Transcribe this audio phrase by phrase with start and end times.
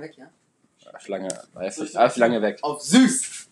[0.00, 0.30] weg, ja?
[0.92, 1.28] Auf lange,
[1.94, 2.58] auf lange weg.
[2.62, 3.48] Auf süß!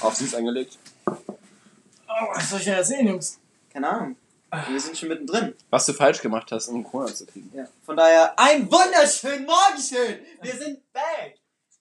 [0.00, 0.78] Auf süß angelegt.
[1.06, 3.38] Oh, was soll ich denn erzählen, Jungs?
[3.72, 4.16] Keine Ahnung.
[4.68, 5.54] Wir sind schon mittendrin.
[5.68, 7.50] Was du falsch gemacht hast, um Corona zu kriegen.
[7.54, 7.66] Ja.
[7.82, 10.20] Von daher, ein wunderschönen Morgen schön!
[10.40, 11.38] Wir sind back!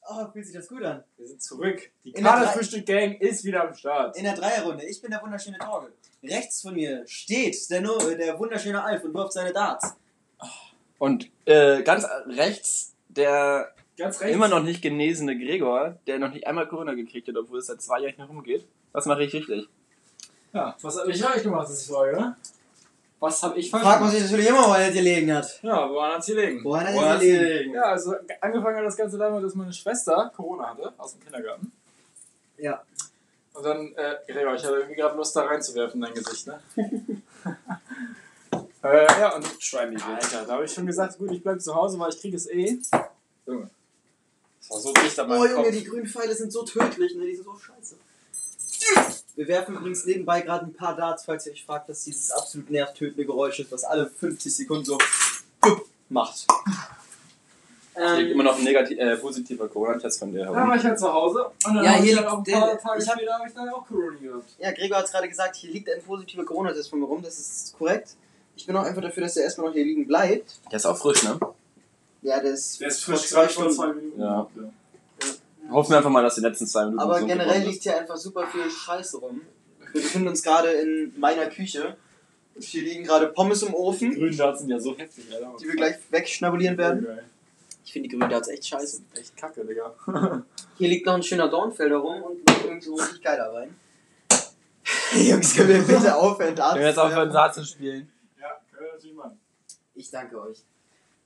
[0.10, 1.04] Oh, fühlt sich das gut an.
[1.18, 1.81] Wir sind zurück.
[2.04, 4.18] Die In der Kaderfrühstück-Gang ist wieder am Start.
[4.18, 4.86] In der Dreierrunde.
[4.86, 5.92] Ich bin der wunderschöne Torge.
[6.24, 9.96] Rechts von mir steht der, no äh, der wunderschöne Alf und wirft seine Darts.
[10.97, 14.35] Und äh, ganz rechts der Ganz rechts.
[14.35, 17.81] immer noch nicht genesene Gregor, der noch nicht einmal Corona gekriegt hat, obwohl es seit
[17.81, 18.65] zwei Jahren herumgeht.
[18.91, 19.67] Was mache ich richtig?
[20.53, 22.35] Ja, was habe ich falsch gemacht, ist die Frage, ne?
[23.19, 24.21] Was habe ich falsch Fragt man gemacht?
[24.21, 25.59] sich natürlich immer, wo er gelegen hat.
[25.63, 26.63] Ja, woran hat's gelegen?
[26.63, 27.43] Woran hat Woran er hat's gelegen?
[27.43, 27.73] gelegen?
[27.73, 31.71] Ja, also angefangen hat das Ganze damit, dass meine Schwester Corona hatte, aus dem Kindergarten.
[32.57, 32.81] Ja.
[33.53, 36.59] Und dann, äh, Gregor, ich habe irgendwie gerade Lust da reinzuwerfen in dein Gesicht, ne?
[38.83, 41.97] äh, ja, und Schwein Alter, da habe ich schon gesagt, gut, ich bleibe zu Hause,
[41.97, 42.79] weil ich kriege es eh.
[43.47, 43.69] Junge.
[44.70, 45.71] War so dicht an meinem Oh Junge, Kopf.
[45.71, 47.25] die grünen Pfeile sind so tödlich, ne?
[47.25, 47.95] Die sind so scheiße.
[49.36, 52.69] Wir werfen übrigens nebenbei gerade ein paar Darts, falls ihr euch fragt, dass dieses absolut
[52.69, 54.97] nervtötende Geräusch ist, was alle 50 Sekunden so
[56.09, 56.45] macht.
[57.95, 60.69] Ich Ähm, immer noch ein negativ, äh, positiver Corona-Test von der Da herum.
[60.69, 62.67] war ich halt zu Hause und dann Ja, habe ich hier dann auch ein paar
[62.67, 64.50] der- Tage ich hab- später habe ich dann auch Corona gehabt.
[64.59, 67.39] ja, Gregor hat es gerade gesagt, hier liegt ein positiver Corona-Test von mir rum, das
[67.39, 68.16] ist korrekt.
[68.56, 70.59] Ich bin auch einfach dafür, dass er erstmal noch hier liegen bleibt.
[70.72, 71.39] Der ist auch frisch, ne?
[72.28, 74.20] Ja, der ist, Der ist frisch zwei Stunden, zwei Minuten.
[74.20, 74.50] Ja.
[75.72, 78.45] Hoffen wir einfach mal, dass die letzten zwei Minuten Aber generell liegt hier einfach super
[78.47, 79.42] viel Scheiße rum.
[79.94, 81.95] Wir befinden uns gerade in meiner Küche.
[82.53, 85.53] Und hier liegen gerade Pommes im Die Ofen, grünen Darts sind ja so heftig, Alter.
[85.61, 87.08] die wir gleich wegschnabulieren werden.
[87.86, 88.97] Ich finde die grünen Darts echt Das scheiße.
[89.14, 89.95] ist echt kacke, Digga.
[90.78, 93.73] Hier liegt noch ein schöner Dornfelder rum und noch irgend so richtig geiler Wein.
[95.16, 97.31] Jungs, können wir bitte aufhören, Darts Können wir jetzt zu aufhören?
[97.31, 98.12] Saat zu spielen?
[98.38, 99.39] Ja, können wir natürlich machen.
[99.95, 100.58] Ich danke euch.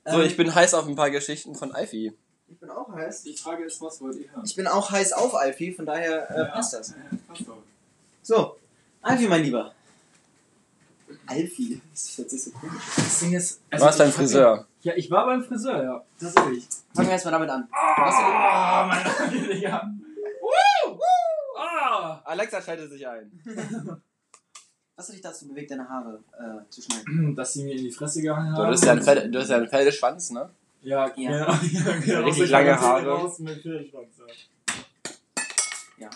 [0.06, 2.14] So, Ähm, ich bin heiß auf ein paar Geschichten von Ivy.
[2.48, 3.24] ich bin auch heiß.
[3.24, 4.44] Die Frage ist, was wollt ihr hören?
[4.46, 6.46] Ich bin auch heiß auf Alfie, von daher äh, Ja.
[6.46, 6.90] passt das.
[6.90, 6.96] Ja,
[7.28, 7.58] passt doch.
[8.24, 8.58] So,
[9.02, 9.74] Alfie, mein Lieber.
[11.28, 12.84] Alfie, das hört sich so komisch.
[12.96, 13.60] Das Ding ist.
[13.70, 14.66] Du warst beim Friseur.
[14.82, 16.04] Ja, ich war beim Friseur, ja.
[16.20, 16.66] Tatsächlich.
[16.96, 17.68] Fangen wir erstmal damit an.
[17.72, 19.92] Ah, mein Gott, Digga.
[20.42, 21.00] Woo!
[21.58, 22.22] Ah!
[22.26, 23.32] Alexa schaltet sich ein.
[24.96, 27.36] Was hat dich dazu bewegt, deine Haare äh, zu schneiden?
[27.36, 28.72] Dass sie mir in die Fresse gehangen Du haben.
[28.74, 30.50] hast ja einen, Pferde, du hast ja einen Pferdeschwanz, ne?
[30.84, 31.46] Ja, Ja.
[31.46, 31.54] genau.
[31.92, 32.24] ja, genau.
[32.26, 33.06] Richtig Ich lange Haare.
[33.06, 33.30] ja.
[35.98, 36.10] Ja.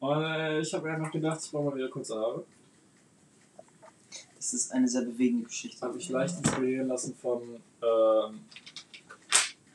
[0.00, 2.44] Und äh, ich habe einfach gedacht, ich brauche mal wieder kurze Haare.
[4.36, 5.80] Das ist eine sehr bewegende Geschichte.
[5.82, 7.42] Habe ich leicht inspirieren lassen von,
[7.82, 8.40] ähm,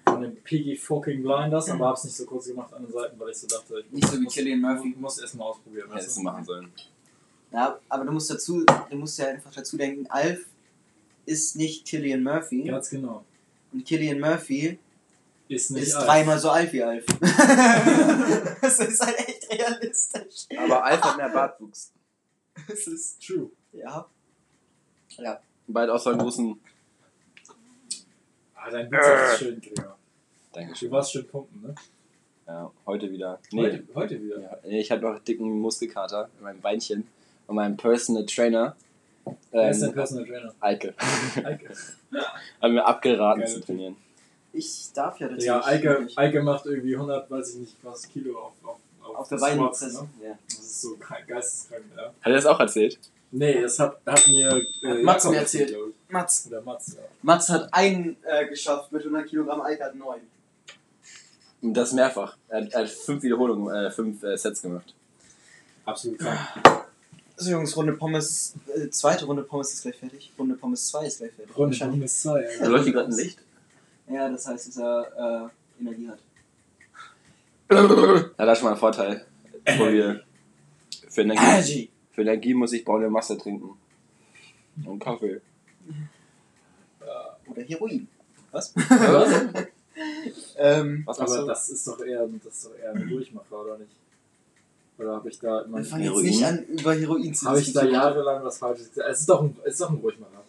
[0.06, 3.20] von den Piggy Fucking Blinders, aber habe es nicht so kurz gemacht an den Seiten,
[3.20, 4.90] weil ich so dachte, ich Nicht so wie muss, Killian Murphy.
[4.90, 5.92] Ich muss erst mal ausprobieren.
[5.94, 6.22] Hättest du?
[6.22, 6.72] du machen sollen.
[7.56, 10.46] Ja, aber du musst dazu, du musst ja einfach dazu denken, Alf
[11.26, 12.64] ist nicht Killian Murphy.
[12.64, 13.24] Ganz genau.
[13.72, 14.78] Und Killian Murphy
[15.48, 17.06] Ist nicht ist dreimal so alt wie Alf.
[18.62, 20.48] das ist halt echt realistisch.
[20.58, 21.94] Aber Alf hat mehr Bartwuchs.
[22.68, 23.50] Das ist, True.
[23.72, 24.06] ja.
[25.18, 25.40] Ja.
[25.68, 26.60] Beide auch so einen großen.
[28.54, 29.98] Ah, dein Bizeps ist schön, Gregor.
[30.52, 30.92] Du Dankeschön.
[30.92, 31.76] warst schön pumpen, ne?
[32.48, 33.40] Ja, heute wieder.
[33.52, 34.42] Nee, Heute, heute wieder.
[34.42, 37.08] ja, ich hatte noch dicken Muskelkater in meinem Beinchen.
[37.48, 38.76] Und mein Personal Trainer,
[39.52, 40.54] Wer ist dein ähm, Personal Trainer?
[40.60, 40.94] Eike,
[41.44, 41.70] Eike.
[42.62, 43.96] hat mir abgeraten Geile zu trainieren.
[44.54, 48.38] Ich darf ja tatsächlich Ja, Eike, Eike macht irgendwie 100, weiß ich nicht, was Kilo
[48.40, 50.08] auf, auf, auf der Squats, Beine ne?
[50.24, 50.38] Ja.
[50.48, 52.04] Das ist so ge- geisteskrank, ja.
[52.04, 53.00] Hat er das auch erzählt?
[53.32, 55.72] Nee, das hat, hat mir Hat äh, Mats Jakob mir erzählt.
[55.72, 56.12] ich.
[56.12, 56.48] Mats.
[56.48, 57.02] Oder Mats, ja.
[57.22, 60.22] Mats hat einen äh, geschafft mit 100 Kilogramm, Eike hat 9.
[61.64, 62.38] Und das mehrfach.
[62.48, 64.94] Er hat, er hat fünf Wiederholungen, äh, fünf äh, Sets gemacht.
[65.86, 66.40] Absolut krank.
[67.38, 70.32] So Jungs, Runde Pommes, äh, zweite Runde Pommes ist gleich fertig.
[70.40, 71.58] Runde Pommes 2 ist gleich fertig.
[71.58, 71.78] Runde.
[71.86, 72.68] Runde 2, Da ja.
[72.68, 73.40] leuchtet gerade ein Licht.
[74.10, 76.20] Ja, das heißt, dass er äh, Energie hat.
[77.72, 77.88] Ja,
[78.46, 79.26] das ist schon mal ein Vorteil.
[79.78, 80.24] Wo wir
[81.10, 81.90] für Energie, Energy!
[82.12, 83.72] für Energie muss ich braune Masse trinken.
[84.86, 85.42] Und Kaffee.
[87.48, 88.08] Oder Heroin.
[88.52, 88.76] Was?
[88.76, 89.44] Was?
[90.58, 91.48] ähm, Was Aber du?
[91.48, 93.92] das ist doch eher, das ist doch eher ein Durchmacher, oder nicht?
[94.98, 95.78] Oder habe ich da immer.
[95.80, 99.10] wir fangen jetzt nicht an, über Heroin zu Habe ich da jahrelang was Falsches gesagt?
[99.12, 100.44] Es ist doch ein, es ist doch ein Ruhigmacher.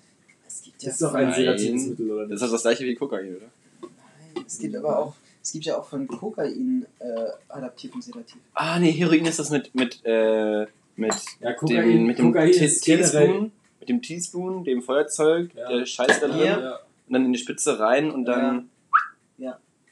[0.46, 2.42] Es gibt Es ja ist doch ein sedatives Mittel, oder Das nicht?
[2.42, 3.46] ist das gleiche wie Kokain, oder?
[3.82, 7.06] Nein, es gibt aber auch, es gibt ja auch von Kokain äh,
[7.48, 8.36] adaptiv und sedativ.
[8.54, 12.50] Ah, nee, Heroin ist das mit, mit, äh, mit Ja, dem, Kokain, mit dem Kokain
[12.50, 13.26] ist generell.
[13.26, 15.68] Teaspoon, mit dem Teaspoon, dem Feuerzeug, Ja.
[15.68, 16.60] der Scheiß da drin, Ja.
[16.60, 16.78] Ja,
[17.08, 18.70] und dann in die Spitze rein und dann.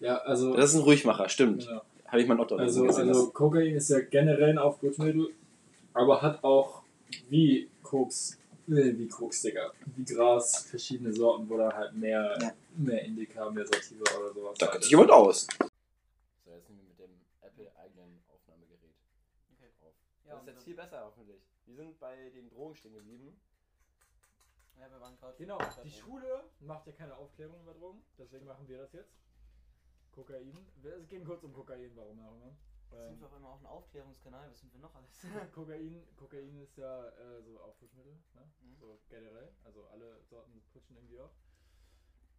[0.00, 0.54] ja also.
[0.54, 1.66] Das ist ein Ruhigmacher, stimmt.
[1.66, 1.82] Genau.
[2.14, 3.08] Habe ich mal Otto also, gesehen.
[3.08, 5.34] Also Kokain ist ja generell ein Aufputschmittel,
[5.94, 6.84] aber hat auch
[7.28, 8.38] wie Koks,
[8.68, 12.52] äh, wie Koks, Digga, wie Gras verschiedene Sorten, wo da halt mehr, ja.
[12.76, 14.56] mehr Indika, mehr Sativa oder sowas.
[14.58, 15.48] Da kennt sich jemand aus.
[16.44, 18.94] So, jetzt sind wir mit dem Apple-eigenen Aufnahmegerät.
[19.50, 19.90] Okay.
[20.28, 21.42] Ja, das ist jetzt viel besser hoffentlich.
[21.66, 23.36] Wir sind bei den Drogen stehen geblieben.
[24.78, 25.34] Ja, wir waren gerade.
[25.36, 29.23] Genau, die Schule macht ja keine Aufklärung über Drogen, deswegen machen wir das jetzt.
[30.14, 30.56] Kokain.
[30.82, 32.54] Es ging kurz um Kokain, warum auch immer.
[32.90, 34.50] Sind Ähm, wir auf einmal auch ein Aufklärungskanal?
[34.50, 35.26] Was sind wir noch alles?
[35.54, 38.52] Kokain, Kokain ist ja äh, so Aufputschmittel, ne?
[38.60, 38.76] Mhm.
[38.80, 39.50] so generell.
[39.64, 41.30] Also alle Sorten putschen irgendwie auf.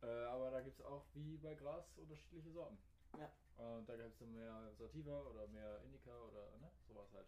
[0.02, 2.78] Äh, aber da gibt es auch wie bei Gras unterschiedliche Sorten.
[3.18, 3.30] Ja.
[3.58, 6.72] Und da gibt es dann mehr Sativa oder mehr Indica oder ne?
[6.88, 7.28] sowas halt.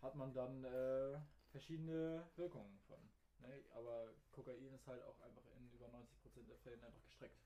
[0.00, 1.18] Hat man dann äh,
[1.50, 2.98] verschiedene Wirkungen von.
[3.40, 3.64] Ne?
[3.74, 7.36] Aber Kokain ist halt auch einfach in über 90% der Fällen einfach gestreckt.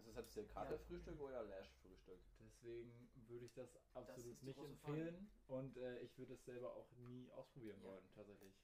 [0.00, 2.20] Ist das jetzt hier Katerfrühstück oder Lash-Frühstück?
[2.40, 6.90] Deswegen würde ich das absolut die nicht empfehlen und äh, ich würde es selber auch
[6.92, 7.88] nie ausprobieren Ja.
[7.88, 8.54] wollen, tatsächlich.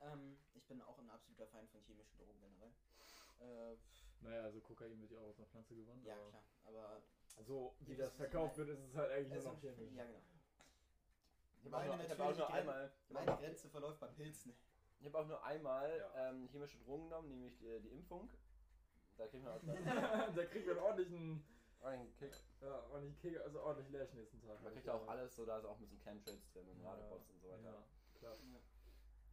[0.00, 2.72] ähm, ich bin auch ein absoluter Feind von chemischen Drogen generell.
[3.40, 3.76] Äh,
[4.22, 6.04] Naja, also Kokain wird ja auch aus einer Pflanze gewonnen.
[6.04, 6.42] ja, aber klar.
[6.64, 7.02] Aber.
[7.46, 8.68] So wie Ihr das verkauft meine.
[8.68, 9.94] wird, ist es halt eigentlich Also, nur noch chemisch.
[9.94, 10.20] ja, genau.
[11.58, 14.54] Ich habe auch, nur- Meine ich auch nur einmal, Meine Grenze verläuft bei Pilzen.
[15.00, 16.28] ich hab auch nur einmal Ja.
[16.30, 18.28] ähm, chemische Drogen genommen, nämlich die, die Impfung.
[19.20, 21.44] Da kriegt man auch dann da kriegt man ordentlichen,
[21.82, 22.32] einen Kick.
[22.62, 24.62] ja, ordentlichen Kick, also ordentlich Lash nächsten Tag.
[24.62, 27.28] Man kriegt auch alles so, da ist auch ein bisschen Chemtrails drin und Ja, Radebots
[27.28, 27.62] und so weiter.
[27.62, 27.84] Ja,
[28.18, 28.36] klar.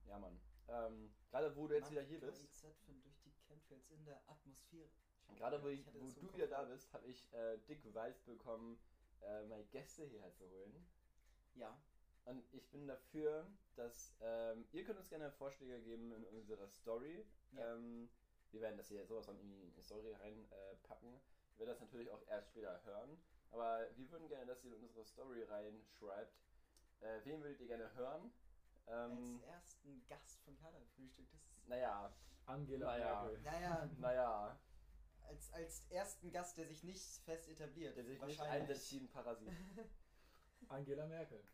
[0.08, 0.40] Ja, Mann.
[0.68, 4.22] Ähm, gerade wo du jetzt wieder hier bist, KIZ finden durch die Chemtrails in der
[4.28, 4.90] Atmosphäre.
[5.38, 8.78] gerade wo, Ich ich, wo du wieder da bist, habe ich äh, dick Weiß bekommen,
[9.22, 10.86] äh, meine Gäste hierher zu holen.
[11.56, 11.82] Ja.
[12.26, 13.48] Und ich bin dafür,
[13.78, 17.26] dass ähm, ihr könnt uns gerne Vorschläge geben in unserer Story.
[17.54, 17.74] Ja.
[17.74, 18.10] Ähm,
[18.52, 20.52] wir werden das hier sowas von in die Story reinpacken.
[20.52, 21.22] Äh, packen.
[21.54, 23.18] ich werde das natürlich auch erst später hören.
[23.52, 26.34] Aber wir würden gerne, dass ihr in unsere Story reinschreibt.
[27.02, 28.32] Äh, wen würdet ihr gerne hören?
[28.86, 31.30] Als Ähm, ersten Gast von Kaderfrühstück.
[31.32, 31.68] Das ist.
[31.68, 32.14] naja,
[32.46, 33.24] Angela Naja.
[33.24, 33.42] Merkel.
[33.42, 34.60] Naja, naja,
[35.24, 37.98] als, als ersten Gast, der sich nicht fest etabliert.
[37.98, 38.70] der sich nicht Wahrscheinlich.
[38.70, 39.52] einsetzt Parasit.
[40.70, 41.44] Angela Merkel.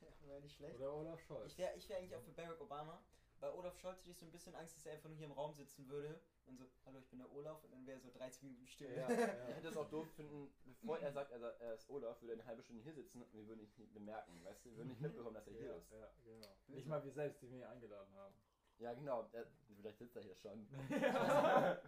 [0.00, 0.76] Ja, wäre nicht schlecht.
[0.76, 1.50] Oder Olaf Scholz.
[1.52, 3.02] Ich wäre ich wär eigentlich auch für Barack Obama.
[3.40, 5.32] Bei Olaf Scholz hätte ich so ein bisschen Angst, dass er einfach nur hier im
[5.32, 8.42] Raum sitzen würde und so, hallo, ich bin der Olaf und dann wäre so 30
[8.42, 8.96] Minuten Stimme.
[8.96, 9.26] ja, Ich ja.
[9.54, 12.46] hätte es auch doof finden, bevor er sagt, er, er ist Olaf, würde er eine
[12.46, 14.44] halbe Stunde hier sitzen und wir würden ihn nicht bemerken.
[14.44, 15.92] Weißt du, wir würden nicht mitbekommen, dass er hier ja, ist.
[15.92, 16.48] ja, genau.
[16.66, 18.34] Nicht mal wir selbst, die wir hier eingeladen haben.
[18.78, 19.28] Ja, genau.
[19.32, 19.46] Er,
[19.76, 20.66] vielleicht sitzt er hier schon.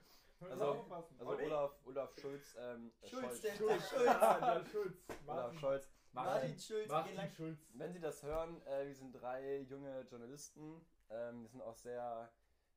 [0.48, 1.16] Also, aufpassen.
[1.18, 3.40] Also Olaf, Olaf Schulz, ähm, äh, Schulz, Scholz.
[3.42, 3.88] der, der Schulz.
[3.90, 4.04] Schulz.
[4.06, 4.96] Ja, der Schulz.
[5.08, 5.90] Olaf Martin, Scholz.
[6.12, 7.30] Martin Schulz, Martin.
[7.36, 7.58] Schulz.
[7.74, 10.80] Wenn Sie das hören, äh, wir sind drei junge Journalisten.
[11.10, 12.30] Ähm, wir sind auch sehr,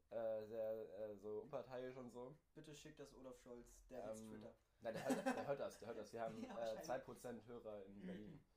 [0.10, 2.36] äh, sehr äh, so unparteiisch und so.
[2.56, 4.54] Bitte schick das Olaf Scholz, der hat Ähm, Twitter.
[4.82, 6.14] Nein, der hört, der hört das, der hört das.
[6.14, 6.86] Wir haben Ja, äh, wahrscheinlich.
[6.86, 8.40] 2% Hörer in Berlin.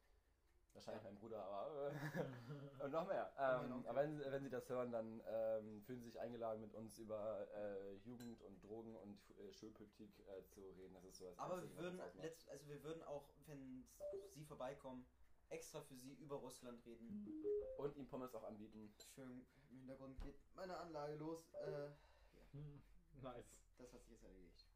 [0.74, 3.32] Wahrscheinlich mein Bruder, aber äh, und noch mehr.
[3.38, 6.98] Ähm, aber wenn, wenn Sie das hören, dann ähm, fühlen Sie sich eingeladen, mit uns
[6.98, 10.92] über äh, Jugend und Drogen und äh, Schulpolitik äh, zu reden.
[10.92, 13.86] Das ist so das Aber Einzige, wir würden, letzt, also wir würden auch, wenn
[14.34, 15.06] Sie vorbeikommen,
[15.48, 17.44] extra für Sie über Russland reden.
[17.78, 18.94] Und ihm Pommes auch anbieten.
[19.14, 21.52] Schön im Hintergrund geht meine Anlage los.
[21.54, 21.90] Äh,
[22.52, 22.82] Hm,
[23.22, 23.60] Nice.
[23.78, 24.66] das hat sich jetzt erledigt.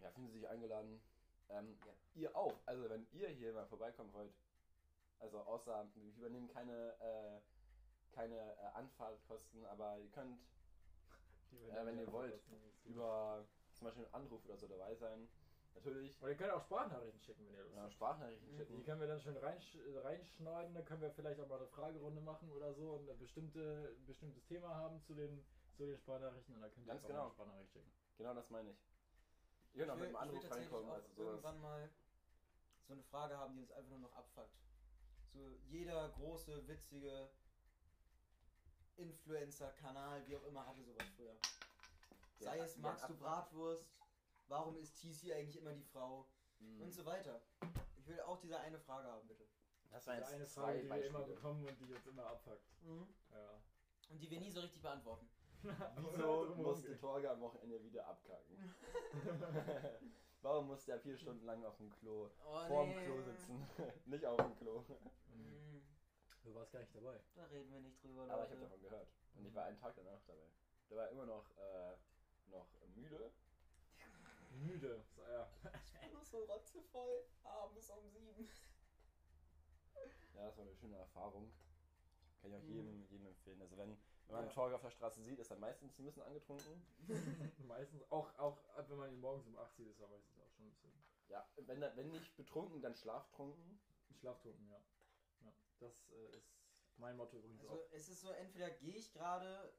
[0.00, 1.00] Ja, fühlen Sie sich eingeladen.
[1.48, 1.92] Ähm, Ja.
[2.14, 2.54] Ihr auch.
[2.66, 4.34] Also wenn ihr hier mal vorbeikommen wollt.
[5.18, 7.40] Also außer, wir übernehmen keine, äh,
[8.14, 10.38] keine äh, Anfahrtkosten, aber ihr könnt
[11.68, 12.42] Ja, wenn ihr wollt.
[12.84, 15.28] über zum Beispiel einen Anruf oder so dabei sein.
[15.76, 17.92] Natürlich Oder ihr könnt auch Sprachnachrichten schicken, wenn ihr Lust ja, habt.
[17.92, 18.84] Sprachnachrichten Die schicken.
[18.84, 22.50] können wir dann schön reinsch reinschneiden, dann können wir vielleicht auch mal eine Fragerunde machen
[22.50, 25.44] oder so und ein bestimmte, bestimmtes Thema haben zu den,
[25.76, 27.22] zu den Sprachnachrichten und dann könnt ihr Ganz genau.
[27.22, 27.92] eine Sprachnachricht schicken.
[28.18, 28.78] Genau das meine ich.
[29.74, 30.88] Ihr könnt auch mit einem will Anruf reinkommen.
[30.90, 31.26] auch Also sowas.
[31.30, 31.90] irgendwann mal
[32.86, 34.56] so eine Frage haben, die uns einfach nur noch abfuckt.
[35.34, 37.28] So jeder große, witzige
[38.96, 41.36] Influencer-Kanal, wie auch immer, hatte sowas früher.
[42.38, 43.95] Sei Ja, es, ja, magst du Bratwurst?
[44.48, 46.26] Warum ist TC eigentlich immer die Frau?
[46.58, 46.82] Mhm.
[46.82, 47.40] Und so weiter.
[47.96, 49.44] Ich will auch diese eine Frage haben, bitte.
[49.90, 51.34] Das Das jetzt ist eine Frage, die wir immer Beispiele.
[51.36, 52.66] bekommen und die uns immer abfuckt.
[53.30, 53.60] Ja.
[54.10, 55.28] Und die wir nie so richtig beantworten.
[55.62, 56.10] Wieso
[56.46, 56.96] Drumherum musste.
[56.98, 58.74] Torge am Wochenende wieder abkacken?
[60.42, 63.04] Warum musste er vier Stunden lang auf dem Klo, Oh, vorm nee.
[63.04, 63.66] Klo sitzen?
[64.04, 64.84] Nicht auf dem Klo.
[65.32, 65.82] Hm,
[66.44, 67.20] Du warst gar nicht dabei.
[67.34, 68.52] da reden wir nicht drüber, Aber ich Leute.
[68.52, 69.08] habe davon gehört.
[69.34, 70.46] Und ich war einen Tag danach dabei.
[70.88, 71.96] Der war immer noch, äh,
[72.46, 73.32] noch müde.
[74.56, 75.04] Müde.
[75.14, 75.48] So, ja.
[75.84, 77.24] Ich bin nur so rotzevoll.
[77.44, 78.48] Abends um sieben.
[80.34, 81.52] Ja, das war eine schöne Erfahrung.
[82.42, 82.68] Kann ich auch Mhm.
[82.68, 83.60] jedem, jedem empfehlen.
[83.62, 83.96] Also wenn,
[84.26, 84.52] wenn man Ja.
[84.52, 86.86] Torge auf der Straße sieht, ist er meistens ein bisschen angetrunken.
[87.66, 88.58] Meistens, auch, auch
[88.88, 90.92] wenn man ihn morgens um 8 sieht, ist er meistens auch schon ein bisschen
[91.28, 93.80] Ja, wenn, wenn nicht betrunken, dann schlaftrunken.
[94.20, 94.80] schlaftrunken, ja.
[95.40, 95.52] ja.
[95.80, 96.52] Das äh, ist
[96.98, 99.72] mein Motto übrigens Also es ist so, entweder gehe ich gerade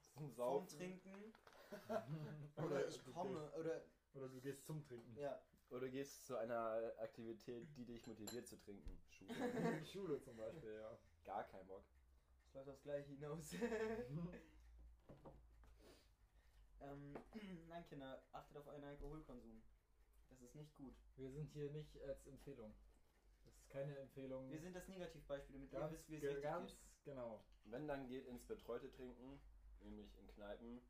[0.00, 0.68] Zum vom Saufen.
[0.78, 1.34] Trinken
[2.56, 2.62] auch.
[2.64, 3.82] oder ich komme oder
[4.14, 5.16] Oder du gehst zum Trinken.
[5.18, 5.40] ja.
[5.70, 9.00] Oder gehst zu einer Aktivität, die dich motiviert zu trinken.
[9.08, 9.34] Schule.
[9.92, 10.96] Schule zum Beispiel, ja.
[11.24, 11.84] Gar kein Bock.
[12.46, 13.52] Es läuft aufs Gleiche hinaus.
[16.80, 17.14] ähm,
[17.68, 19.62] nein, Kinder, achtet auf euren Alkoholkonsum.
[20.28, 20.94] Das ist nicht gut.
[21.16, 22.72] Wir sind hier nicht als Empfehlung.
[23.44, 24.50] Das ist keine Empfehlung.
[24.50, 27.04] Wir sind das Negativbeispiel, damit ihr wisst, wie es richtig ganz geht.
[27.04, 27.42] genau.
[27.64, 29.40] Wenn, dann geht ins betreute Trinken,
[29.80, 30.80] nämlich in Kneipen.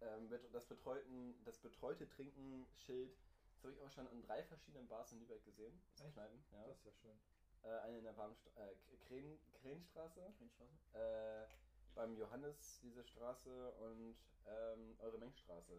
[0.00, 3.10] Ähm, das, betreuten, das betreute Trinken-Schild,
[3.54, 5.80] das habe ich auch schon an drei verschiedenen Bars in Lübeck gesehen.
[5.96, 6.14] Das Echt?
[6.14, 6.66] Kneipen, ja.
[6.66, 7.18] Das ist ja schön.
[7.62, 10.70] Äh, eine in der Barmstra äh, K- Krähen Krähenstraße, Krähenstraße.
[10.92, 11.46] äh,
[11.94, 14.14] beim Johannes diese Straße und
[14.46, 15.72] ähm, Eure Mengstraße.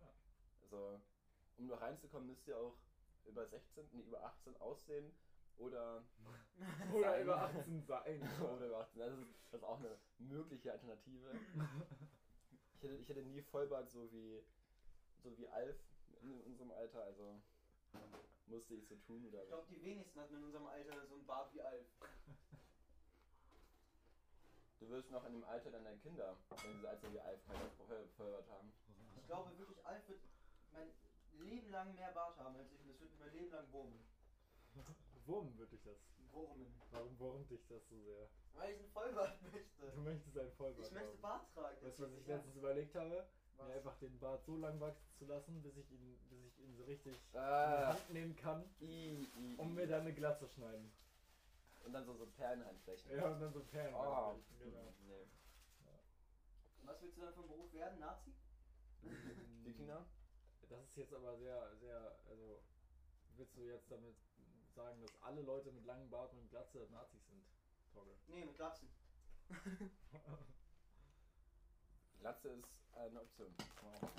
[0.00, 0.08] Ja.
[0.62, 1.00] Also,
[1.58, 2.74] um da reinzukommen, müsst ihr auch
[3.26, 5.12] über 16, nee, über 18 aussehen
[5.58, 6.02] oder
[6.94, 8.22] Oder über 18 sein.
[8.40, 8.98] Oder über 18.
[8.98, 11.38] Das ist, das ist auch eine mögliche Alternative.
[12.76, 14.42] Ich hätte, ich hätte nie Vollbart so wie,
[15.22, 15.76] so wie Alf
[16.20, 17.40] in unserem Alter, also
[18.46, 21.24] musste ich so tun oder Ich glaube, die wenigsten hatten in unserem Alter so einen
[21.24, 21.86] Bart wie Alf.
[24.78, 27.40] Du wirst noch in dem Alter deiner Kinder, wenn sie so alt sind wie Alf,
[27.46, 28.70] keine Voll- Vollbart haben.
[29.16, 30.20] Ich glaube wirklich, Alf wird
[30.72, 30.92] mein
[31.32, 34.04] Leben lang mehr Bart haben als ich und es wird mich mein Leben lang wurmen.
[35.24, 35.96] Wurm würde ich das.
[36.36, 36.80] Wurmen.
[36.90, 38.28] Warum wurmt dich das so sehr?
[38.54, 39.98] Weil ich einen Vollbart Du möchte.
[40.00, 41.16] möchtest ein Vollbart Ich möchte.
[41.18, 41.76] Bart tragen.
[41.82, 42.34] Weißt du, was ich Ja.
[42.36, 43.26] letztens überlegt habe?
[43.56, 43.66] Was?
[43.68, 46.76] Mir einfach den Bart so lang wachsen zu lassen, bis ich ihn, bis ich ihn
[46.76, 49.72] so richtig in die Ah, Hand nehmen kann, i, i, um i.
[49.72, 50.92] mir dann eine Glatze schneiden.
[51.84, 53.10] Und dann so, so Perlenhandflächen.
[53.16, 53.94] Ja, und dann so Perlen.
[53.94, 54.92] Oh, genau.
[55.06, 55.26] nee.
[56.84, 57.98] Was willst du dann vom Beruf werden?
[57.98, 58.32] Nazi?
[59.64, 60.04] Wikinger?
[60.68, 62.60] Das ist jetzt aber sehr, sehr, also
[63.36, 64.16] willst du jetzt damit
[64.76, 67.42] sagen, dass alle Leute mit langem Bart und Glatze Nazis sind?
[67.94, 68.14] Toggle.
[68.28, 68.88] Nee, mit Glatzen.
[72.20, 73.54] Glatze ist eine Option.
[73.82, 74.10] Wow.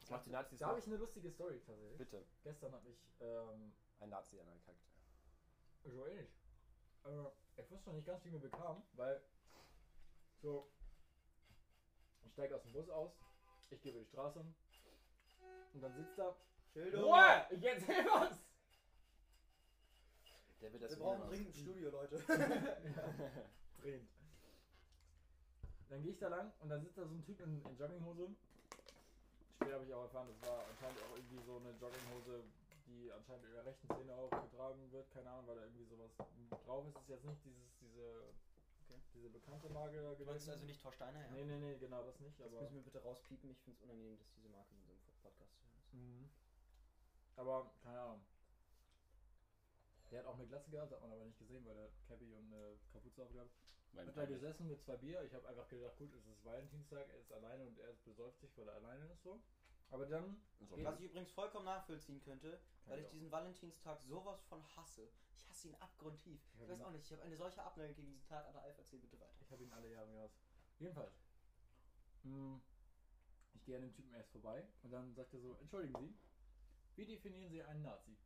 [0.00, 1.98] Das macht die Nazis Da habe ich eine lustige Story tatsächlich.
[1.98, 2.24] Bitte.
[2.42, 4.78] Gestern habe ich, ähm, Ein Nazi anerkannt.
[5.84, 6.30] so ähnlich.
[7.04, 9.22] Äh, ich wusste noch nicht ganz, wie mir bekam, weil
[10.40, 10.70] so,
[12.24, 13.12] ich steige aus dem Bus aus,
[13.70, 14.40] ich gehe über die Straße
[15.72, 16.36] und dann sitzt da.
[16.72, 17.02] Schilder.
[17.02, 17.46] Ruhe!
[17.50, 18.47] Ich erzähl was!
[20.60, 22.16] Der wird das Wir wieder brauchen dringend ein Studio, Leute.
[23.80, 24.08] Drehend.
[25.88, 28.28] Dann gehe ich da lang und dann sitzt da so ein Typ in, in Jogginghose.
[29.56, 32.44] Später habe ich auch erfahren, das war anscheinend auch irgendwie so eine Jogginghose,
[32.86, 35.10] die anscheinend in der rechten Szene auch getragen wird.
[35.10, 36.10] Keine Ahnung, weil da irgendwie sowas
[36.66, 36.94] drauf ist.
[36.96, 38.34] Das ist jetzt nicht dieses, diese,
[38.88, 39.00] Okay.
[39.14, 40.50] diese bekannte Marke da Du meinst gewesen.
[40.50, 41.28] also nicht Torsteiner, ja?
[41.32, 42.40] Nee, nee, nee, genau das nicht.
[42.40, 43.50] Das Aber, müssen wir bitte rauspiepen.
[43.50, 45.92] Ich finde es unangenehm, dass diese Marke in unserem Podcast zu hören ist.
[45.94, 46.30] Mhm.
[47.36, 48.20] aber keine Ahnung.
[50.10, 52.52] Der hat auch eine Glatze gehabt, hat man aber nicht gesehen, weil der Cappy und
[52.52, 53.50] eine Kapuze aufgehabt.
[53.96, 55.22] Hat da gesessen mit zwei Bier.
[55.22, 58.56] Ich habe einfach gedacht, gut, es ist Valentinstag, er ist alleine und er besäuft sich,
[58.56, 59.40] weil er alleine ist so.
[59.90, 60.40] Aber dann.
[60.60, 60.82] So.
[60.84, 63.12] Was ich übrigens vollkommen nachvollziehen könnte, weil ich ich auch.
[63.12, 65.08] diesen Valentinstag sowas von hasse.
[65.34, 66.40] Ich hasse ihn abgrundtief.
[66.58, 68.76] Ja, Ich weiß auch nicht, ich habe eine solche Abneigung gegen diesen Tag, aber Alf,
[68.78, 69.40] erzähl bitte weiter.
[69.40, 70.36] Ich habe ihn alle Jahre gehasst.
[70.78, 71.14] Jedenfalls.
[72.24, 72.60] mh,
[73.54, 76.14] Ich gehe an dem Typen erst vorbei und dann sagt er so: Entschuldigen Sie,
[76.96, 78.16] wie definieren Sie einen Nazi?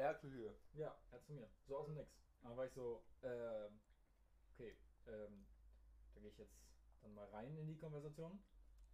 [0.00, 0.54] Erkühe.
[0.72, 1.48] Ja, er zu mir.
[1.66, 2.10] So aus dem Nix.
[2.42, 3.80] Dann war ich so: ähm,
[4.54, 4.74] Okay,
[5.06, 5.46] ähm,
[6.14, 6.54] da gehe ich jetzt
[7.00, 8.38] dann mal rein in die Konversation.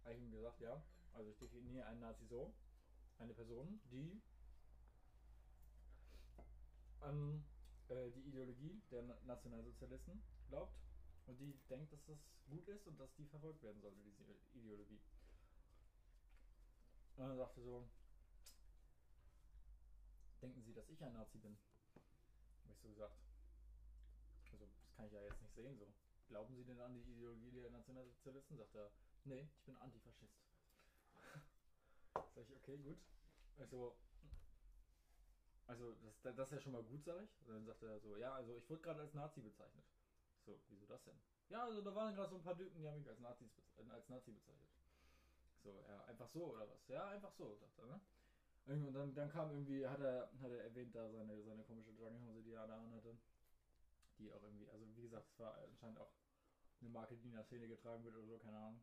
[0.03, 0.83] Habe ich ihm gesagt: Ja,
[1.13, 2.53] also ich definiere einen Nazi so:
[3.17, 4.21] Eine Person, die
[6.99, 7.43] an
[7.89, 10.77] äh, die Ideologie der Na- Nationalsozialisten glaubt
[11.25, 12.17] und die denkt, dass das
[12.49, 14.99] gut ist und dass die verfolgt werden sollte, diese Ideologie.
[17.15, 17.89] Und dann sagte so,
[20.41, 21.57] denken Sie, dass ich ein Nazi bin?
[22.63, 23.17] Habe ich so gesagt.
[24.51, 25.93] Also, das kann ich ja jetzt nicht sehen so.
[26.27, 28.57] Glauben Sie denn an die Ideologie der Nationalsozialisten?
[28.57, 28.91] Sagt er,
[29.23, 30.37] nee, ich bin Antifaschist.
[32.13, 32.97] Sag ich, okay, gut.
[33.57, 33.95] Also,
[35.67, 37.29] also das, das ist ja schon mal gut, sag ich.
[37.41, 39.83] Und dann sagt er so, ja, also ich wurde gerade als Nazi bezeichnet.
[40.37, 41.19] Ich So, wieso das denn?
[41.49, 43.49] Ja, also da waren gerade so ein paar Typen, die haben mich als, Nazis,
[43.89, 44.69] als Nazi bezeichnet.
[45.57, 46.87] Ich So, ja, einfach so oder was?
[46.87, 47.99] Ja, einfach so, sagt er, ne?
[48.67, 52.43] Und dann, dann kam irgendwie, hat er, hat er erwähnt da seine, seine komische Jogginghose,
[52.43, 53.15] die er da anhatte.
[54.19, 56.11] Die auch irgendwie, also wie gesagt, es war anscheinend auch
[56.81, 58.81] eine Marke, die in der Szene getragen wird oder so, keine Ahnung.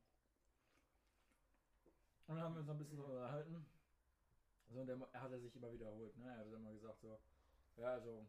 [2.26, 3.66] Und dann haben wir uns noch ein bisschen drüber unterhalten.
[4.70, 6.24] So, und der, er hat er sich immer wiederholt, ne?
[6.24, 7.20] Er hat immer gesagt so,
[7.76, 8.26] ja, also,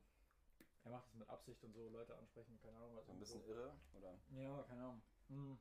[0.84, 3.06] er macht das mit Absicht und so, Leute ansprechen, keine Ahnung, was.
[3.06, 4.20] So ein bisschen irre, oder?
[4.32, 5.02] Ja, keine Ahnung.
[5.30, 5.58] Hm.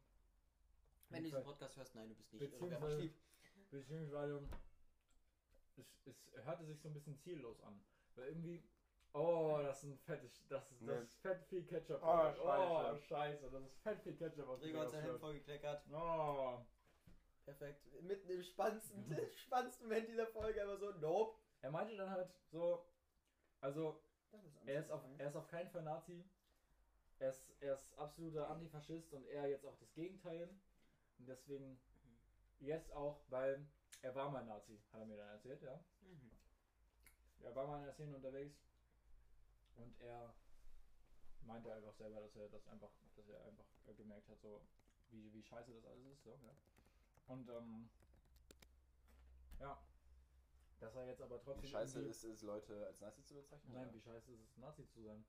[1.11, 2.53] Wenn du diesen Podcast hörst, nein, du bist nicht.
[2.53, 3.11] irre, wer
[3.71, 4.43] beziehungsweise
[5.79, 7.81] es, es hörte sich so ein bisschen ziellos an.
[8.15, 8.63] Weil irgendwie,
[9.13, 12.01] oh, das ist ein fettes, das ist, das ist fett viel Ketchup.
[12.03, 12.37] Oh, drauf.
[12.37, 12.93] scheiße.
[12.93, 15.85] oh, scheiße, das ist fett viel Ketchup auf Gregor hat dem sein Hemd vollgekleckert.
[15.93, 16.59] Oh.
[17.45, 18.03] Perfekt.
[18.03, 19.05] Mitten im spannendsten,
[19.37, 21.39] spannendsten Moment dieser Folge, aber so, nope.
[21.61, 22.87] Er meinte dann halt so,
[23.61, 24.03] also
[24.33, 26.25] Das ist er ist auf, er ist auf keinen Fall Nazi.
[27.19, 30.49] Er ist, er ist absoluter Antifaschist und er jetzt auch das Gegenteil.
[31.19, 31.79] Und deswegen
[32.61, 33.67] jetzt auch, weil
[34.05, 35.83] er war mal Nazi, hat er mir dann erzählt, ja.
[36.03, 36.31] Mhm.
[37.41, 38.63] Er war mal in der Szene unterwegs
[39.77, 40.35] und er
[41.41, 44.61] meinte einfach selber, dass er das einfach, dass er einfach gemerkt hat, so
[45.09, 46.55] wie, wie scheiße das alles ist, so, ja.
[47.27, 47.89] Und ähm,
[49.59, 49.83] ja,
[50.81, 53.73] dass er jetzt aber trotzdem Wie scheiße ist es, Leute als Nazi zu bezeichnen?
[53.73, 53.95] Nein, oder?
[53.95, 55.25] wie scheiße ist es, Nazi zu sein.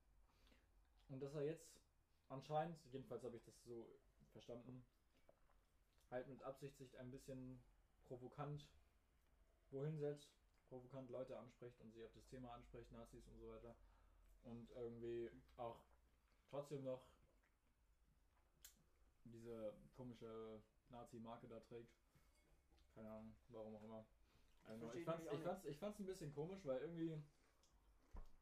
[1.07, 1.79] Und dass er jetzt
[2.27, 3.97] anscheinend, jedenfalls habe ich das so
[4.31, 4.85] verstanden,
[6.11, 7.63] halt mit Absicht sich ein bisschen
[8.07, 8.67] provokant
[9.71, 10.29] wohin setzt,
[10.69, 13.75] provokant Leute anspricht und sie auf das Thema anspricht, Nazis und so weiter.
[14.43, 15.81] Und irgendwie auch
[16.49, 17.07] trotzdem noch
[19.23, 21.93] diese komische Nazi-Marke da trägt.
[22.93, 24.05] Keine Ahnung, warum auch immer.
[24.65, 27.21] Also ich, fand's, ich, fand's, ich fand's ein bisschen komisch, weil irgendwie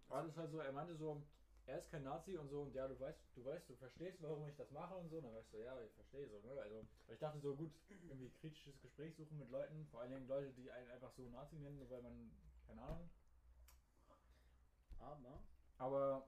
[0.07, 1.21] war das halt so, er meinte so,
[1.65, 4.47] er ist kein Nazi und so und ja, du weißt, du weißt, du verstehst, warum
[4.47, 5.17] ich das mache und so.
[5.17, 6.61] Und dann weißt du, ja, ich verstehe so, ne?
[6.61, 10.51] Also ich dachte so, gut, irgendwie kritisches Gespräch suchen mit Leuten, vor allen Dingen Leute,
[10.53, 12.31] die einen einfach so Nazi nennen, weil man,
[12.67, 13.09] keine Ahnung.
[14.99, 15.39] Aber.
[15.77, 16.27] Aber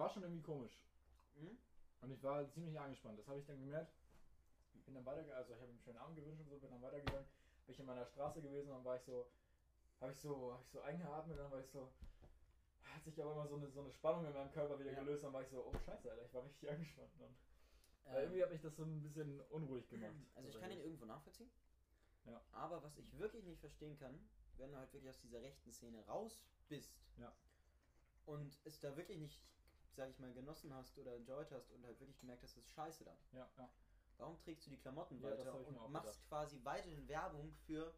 [0.00, 0.82] war schon irgendwie komisch.
[1.36, 1.58] Mhm.
[2.00, 3.18] Und ich war ziemlich angespannt.
[3.18, 3.92] Das habe ich dann gemerkt.
[4.86, 7.26] Bin dann weitergegangen, also ich habe einen schönen Abend gewünscht und so, bin dann weitergegangen.
[7.66, 9.30] Bin ich in meiner Straße gewesen und dann war ich so,
[10.00, 11.92] habe ich so, habe ich so eingeatmet, dann war ich so,
[12.94, 15.00] hat sich aber immer so eine, so eine Spannung in meinem Körper wieder Ja.
[15.00, 17.10] gelöst, dann war ich so, oh scheiße, Alter, ich war richtig angespannt.
[17.18, 17.34] Weil
[18.16, 20.14] Ähm, irgendwie hat mich das so ein bisschen unruhig gemacht.
[20.34, 21.50] Also ich kann ihn irgendwo nachvollziehen.
[22.24, 22.42] Ja.
[22.52, 26.04] Aber was ich wirklich nicht verstehen kann, wenn du halt wirklich aus dieser rechten Szene
[26.06, 27.34] raus bist Ja.
[28.26, 29.42] und es da wirklich nicht,
[29.92, 32.70] sag ich mal, genossen hast oder enjoyed hast und halt wirklich gemerkt hast, das ist
[32.72, 33.16] scheiße dann.
[33.32, 33.70] Ja, ja,
[34.18, 37.94] Warum trägst du die Klamotten weiter und machst quasi weiterhin Werbung für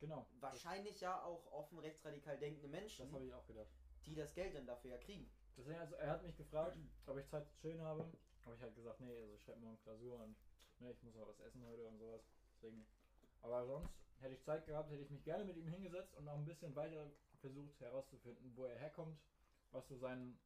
[0.00, 0.26] genau.
[0.40, 3.68] wahrscheinlich ja auch offen rechtsradikal denkende Menschen, das habe ich auch gedacht.
[4.06, 5.28] Die das Geld dann dafür ja kriegen.
[5.56, 8.06] Deswegen, also er hat mich gefragt, ob ich Zeit zu chillen habe.
[8.44, 10.36] Habe ich halt gesagt, nee, also ich schreibe morgen Klausur und
[10.78, 12.22] ne, ich muss auch was essen heute und sowas.
[12.54, 12.86] Deswegen.
[13.42, 16.34] Aber sonst hätte ich Zeit gehabt, hätte ich mich gerne mit ihm hingesetzt und noch
[16.34, 19.18] ein bisschen weiter versucht herauszufinden, wo er herkommt,
[19.72, 20.38] was so sein,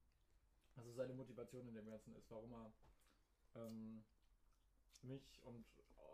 [0.76, 2.72] also seine Motivation in dem Ganzen ist, warum er
[3.54, 4.04] ähm,
[5.02, 5.64] mich und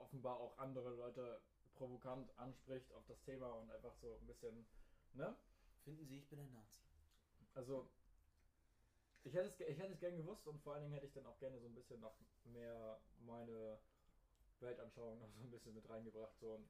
[0.00, 1.40] offenbar auch andere Leute
[1.74, 4.66] provokant anspricht auf das Thema und einfach so ein bisschen,
[5.14, 5.36] ne?
[5.84, 6.82] Finden Sie, ich bin ein Nazi.
[7.56, 7.88] Also,
[9.24, 11.26] ich hätte, es, ich hätte es gern gewusst und vor allen Dingen hätte ich dann
[11.26, 12.14] auch gerne so ein bisschen noch
[12.44, 13.78] mehr meine
[14.60, 16.38] Weltanschauung noch so ein bisschen mit reingebracht.
[16.38, 16.52] So.
[16.52, 16.68] Und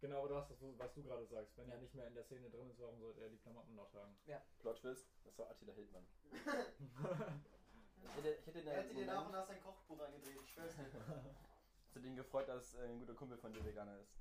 [0.00, 1.56] genau das, was du, was du gerade sagst.
[1.58, 3.90] Wenn er nicht mehr in der Szene drin ist, warum sollte er die Klamotten noch
[3.90, 4.16] tragen?
[4.58, 6.06] Plot Twist, das war Attila Hildmann.
[6.32, 10.74] ich hätte, ich hätte Er hätte dir nach und nach sein Kochbuch eingedreht, ich schwör's
[10.74, 10.90] dir.
[11.92, 14.14] zu den gefreut, dass äh, ein guter Kumpel von dir Veganer ist.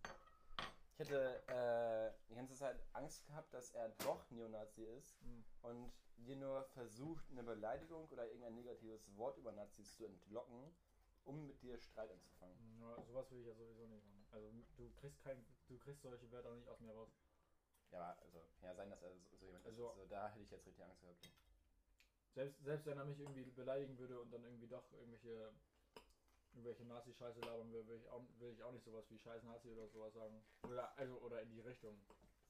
[1.02, 5.44] Ich hätte äh, die ganze Zeit Angst gehabt, dass er doch Neonazi ist Hm.
[5.64, 10.76] und dir nur versucht, eine Beleidigung oder irgendein negatives Wort über Nazis zu entlocken,
[11.26, 12.56] um mit dir Streit anzufangen.
[12.80, 14.28] Ja, sowas will ich ja sowieso nicht machen.
[14.30, 17.10] Also du kriegst kein, du kriegst solche Wörter nicht aus mir raus.
[17.90, 19.94] Ja, also, ja, sein, dass er so, so jemand Also- ist.
[19.94, 21.18] Also, da hätte ich jetzt richtig Angst gehabt.
[22.36, 25.52] Selbst, selbst wenn er mich irgendwie beleidigen würde und dann irgendwie doch irgendwelche
[26.52, 29.70] irgendwelche Nazi-Scheiße labern will, will ich, auch, will ich auch nicht sowas wie Scheiß Nazi
[29.70, 30.44] oder sowas sagen.
[30.64, 32.00] Oder also oder in die Richtung.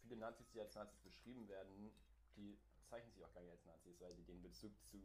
[0.02, 1.94] Viele Nazis, die als Nazis beschrieben werden,
[2.36, 4.98] die zeichnen sich auch gar nicht als Nazis, weil die den Bezug zu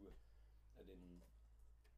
[0.77, 1.21] äh, den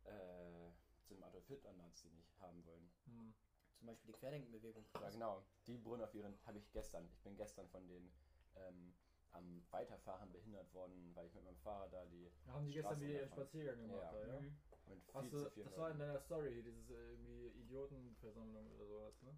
[0.03, 0.71] äh,
[1.05, 2.91] zu dem Adolf Hitler Nazi nicht haben wollen.
[3.05, 3.33] Hm.
[3.77, 4.85] Zum Beispiel die Querdenkenbewegung.
[4.99, 8.11] Ja genau, die brüllen auf ihren, habe ich gestern, ich bin gestern von denen
[8.55, 8.93] ähm,
[9.31, 13.07] am Weiterfahren behindert worden, weil ich mit meinem Fahrrad da die Haben die gestern Straße
[13.07, 13.29] wieder ihren.
[13.29, 14.11] Spaziergang gemacht, Ja.
[14.11, 14.39] da, ja?
[14.41, 14.57] Mhm.
[14.89, 16.11] Mit viel Hast zu du, vielen das war in Leuten.
[16.11, 19.37] deiner Story hier, dieses äh, irgendwie Idiotenversammlung oder sowas, ne?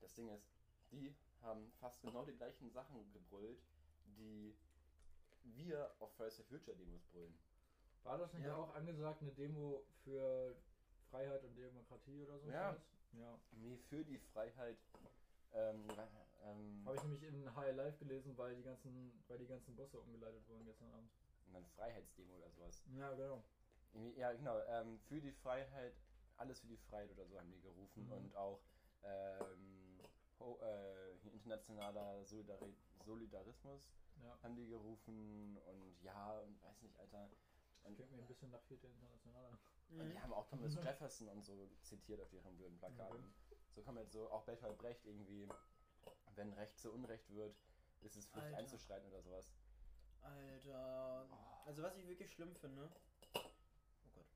[0.00, 0.46] Das Ding ist,
[0.90, 3.60] die haben fast genau die gleichen Sachen gebrüllt,
[4.04, 4.56] die
[5.42, 7.38] wir auf Fridays for Future Demos brüllen.
[8.02, 8.56] War das nicht Ja.
[8.56, 10.56] auch angesagt, eine Demo für
[11.10, 12.48] Freiheit und Demokratie oder so?
[12.50, 12.76] Ja.
[13.12, 13.38] Ja.
[13.52, 14.76] Nee, für die Freiheit.
[15.52, 15.88] Ähm,
[16.44, 19.98] ähm, Habe ich nämlich in High Life gelesen, weil die ganzen, weil die ganzen Busse
[20.00, 21.10] umgeleitet wurden gestern Abend.
[21.70, 22.82] Freiheitsdemo oder sowas.
[22.86, 23.42] Ja, genau.
[24.16, 24.60] Ja, genau.
[24.66, 25.94] Ähm, für die Freiheit,
[26.36, 28.12] alles für die Freiheit oder so haben die gerufen Mhm.
[28.12, 28.60] und auch
[29.02, 30.00] ähm,
[30.38, 33.82] ho, äh, internationaler Solidari Solidarismus
[34.22, 34.38] Ja.
[34.42, 37.30] haben die gerufen und ja und weiß nicht, Alter.
[37.84, 39.56] Und Klingt mir ein bisschen nach Vierte Internationaler.
[39.90, 43.20] Und die haben auch Thomas Jefferson und so zitiert auf ihren blöden Plakaten.
[43.20, 43.34] Mhm.
[43.70, 45.48] So kommt halt so, auch Bertolt Brecht irgendwie,
[46.34, 47.54] wenn Recht zu Unrecht wird,
[48.00, 48.56] ist es Pflicht Alter.
[48.58, 49.52] einzuschreiten oder sowas.
[50.22, 51.28] Alter.
[51.66, 52.88] Also was ich wirklich schlimm finde.
[53.34, 53.40] Oh
[54.14, 54.26] Gott.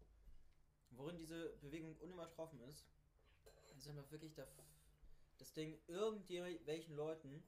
[0.90, 2.84] Worin diese Bewegung unübertroffen ist,
[3.76, 4.48] ist einfach wirklich der,
[5.38, 7.42] das Ding, irgendwelchen Leuten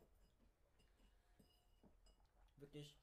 [2.59, 2.97] wirklich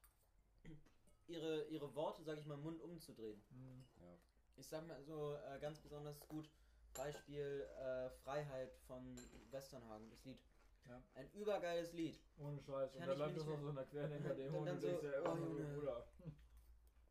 [1.28, 3.42] ihre, ihre Worte, sag ich mal, im Mund umzudrehen.
[3.50, 3.84] Mhm.
[4.02, 4.18] Ja.
[4.56, 6.50] Ich sag mal so äh, ganz besonders gut
[6.94, 9.16] Beispiel äh, Freiheit von
[9.52, 10.40] Westernhagen, das Lied.
[10.88, 11.04] Ja.
[11.16, 12.20] Ein übergeiles Lied.
[12.38, 12.94] Ohne Scheiß.
[12.94, 15.30] Und Kann dann ich läuft das auf so einer Querdenker-Demo Dann- und dann denkst so,
[15.30, 15.76] oh, so, Junge.
[15.76, 16.08] Bruder,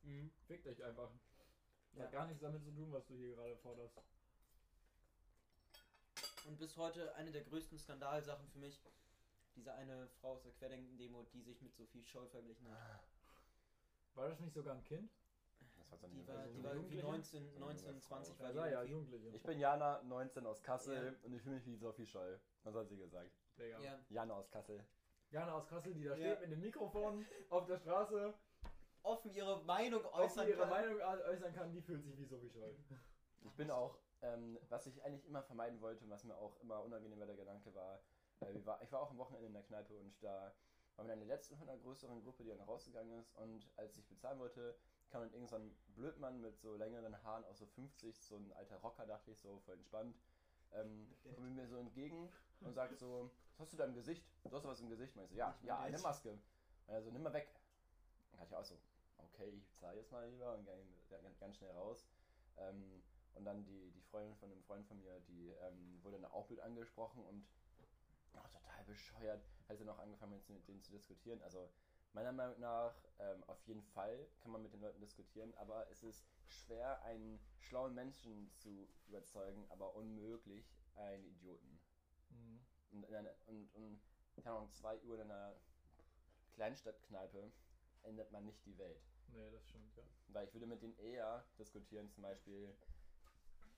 [0.09, 0.31] Mhm.
[0.47, 1.11] fick dich einfach.
[1.93, 2.05] Das Ja.
[2.05, 3.97] hat gar nichts damit zu tun, was du hier gerade forderst.
[6.47, 8.81] Und bis heute eine der größten Skandalsachen für mich,
[9.55, 13.01] diese eine Frau aus der Querdenken-Demo, die sich mit Sophie Scholl verglichen hat.
[14.15, 15.11] War das nicht sogar ein Kind?
[15.77, 17.41] Das war so Die nie- war, Also die war irgendwie Jugendliche?
[17.41, 18.45] 19, So 19 eine 20 Frau.
[18.45, 18.83] war Ja, die ja.
[18.85, 19.29] Jugendliche.
[19.37, 21.25] Ich bin Jana, 19 aus Kassel Ja.
[21.27, 22.41] und ich fühle mich wie Sophie Scholl.
[22.63, 23.31] Was hat sie gesagt?
[23.59, 24.85] Ja, Jana aus Kassel.
[25.31, 26.37] Jana aus Kassel, die da Ja.
[26.37, 28.33] steht mit dem Mikrofon auf der Straße,
[29.09, 30.71] offen ihre Meinung äußern ihre kann.
[30.71, 32.77] Meinung äußern kann, die fühlt sich wie so wie Scholl.
[33.43, 36.83] Ich bin auch, ähm, was ich eigentlich immer vermeiden wollte und was mir auch immer
[36.83, 38.01] unangenehm war, der Gedanke war,
[38.41, 40.55] äh, wir war, ich war auch am Wochenende in der Kneipe und da
[40.97, 43.97] waren wir dann die letzten von einer größeren Gruppe, die dann rausgegangen ist und als
[43.97, 44.77] ich bezahlen wollte,
[45.11, 48.53] kam dann irgend so ein Blödmann mit so längeren Haaren, auch so 50, so ein
[48.53, 50.19] alter Rocker, dachte ich, so voll entspannt,
[50.73, 54.27] ähm, kommt mir so entgegen und sagt so, was hast du da im Gesicht?
[54.45, 55.17] Du hast was im Gesicht?
[55.17, 55.99] Und ich so, ja, ja, eine.
[55.99, 56.33] Maske.
[56.33, 56.43] Und
[56.87, 57.49] er so, nimm mal weg.
[58.31, 58.79] Dann hatte ich auch so,
[59.19, 62.07] okay, ich zahle jetzt mal lieber und gehe ganz, schnell raus.
[62.57, 63.03] Ähm,
[63.35, 66.47] und dann die, die Freundin von einem Freund von mir, die ähm, wurde dann auch
[66.47, 67.47] blöd angesprochen und
[68.35, 71.41] auch total bescheuert, hat sie noch angefangen mit, mit denen zu diskutieren.
[71.43, 71.71] Also
[72.13, 76.03] meiner Meinung nach ähm, auf jeden Fall kann man mit den Leuten diskutieren, aber es
[76.03, 81.81] ist schwer, einen schlauen Menschen zu überzeugen, aber unmöglich einen Idioten.
[82.31, 82.67] Mhm.
[82.93, 84.01] Und, einer, und, und
[84.43, 85.55] keine Ahnung, 2 Uhr in einer
[86.55, 87.53] Kleinstadtkneipe
[88.09, 89.03] ändert man nicht die Welt.
[89.29, 90.03] Nee, das stimmt, ja.
[90.29, 92.75] Weil ich würde mit denen eher diskutieren, zum Beispiel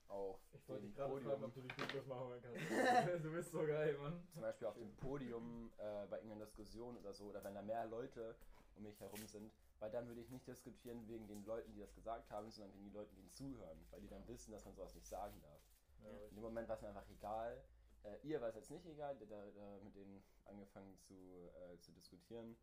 [0.07, 3.25] auf Ich wollte dem dich gerade fragen, ob Podium, du dich Begriff machen kannst.
[3.25, 4.27] du bist so geil, Mann.
[4.31, 7.85] zum Beispiel auf dem Podium äh, bei irgendeiner Diskussion oder so, oder wenn da mehr
[7.85, 8.35] Leute
[8.75, 11.93] um mich herum sind, weil dann würde ich nicht diskutieren wegen den Leuten, die das
[11.93, 14.93] gesagt haben, sondern wegen den Leuten, die zuhören, weil die dann wissen, dass man sowas
[14.95, 15.61] nicht sagen darf.
[16.03, 16.09] Ja.
[16.27, 17.63] In dem Moment war es mir einfach egal.
[18.03, 21.79] Äh, ihr war es jetzt nicht egal, da, da, da mit denen angefangen zu, äh,
[21.79, 22.57] zu diskutieren.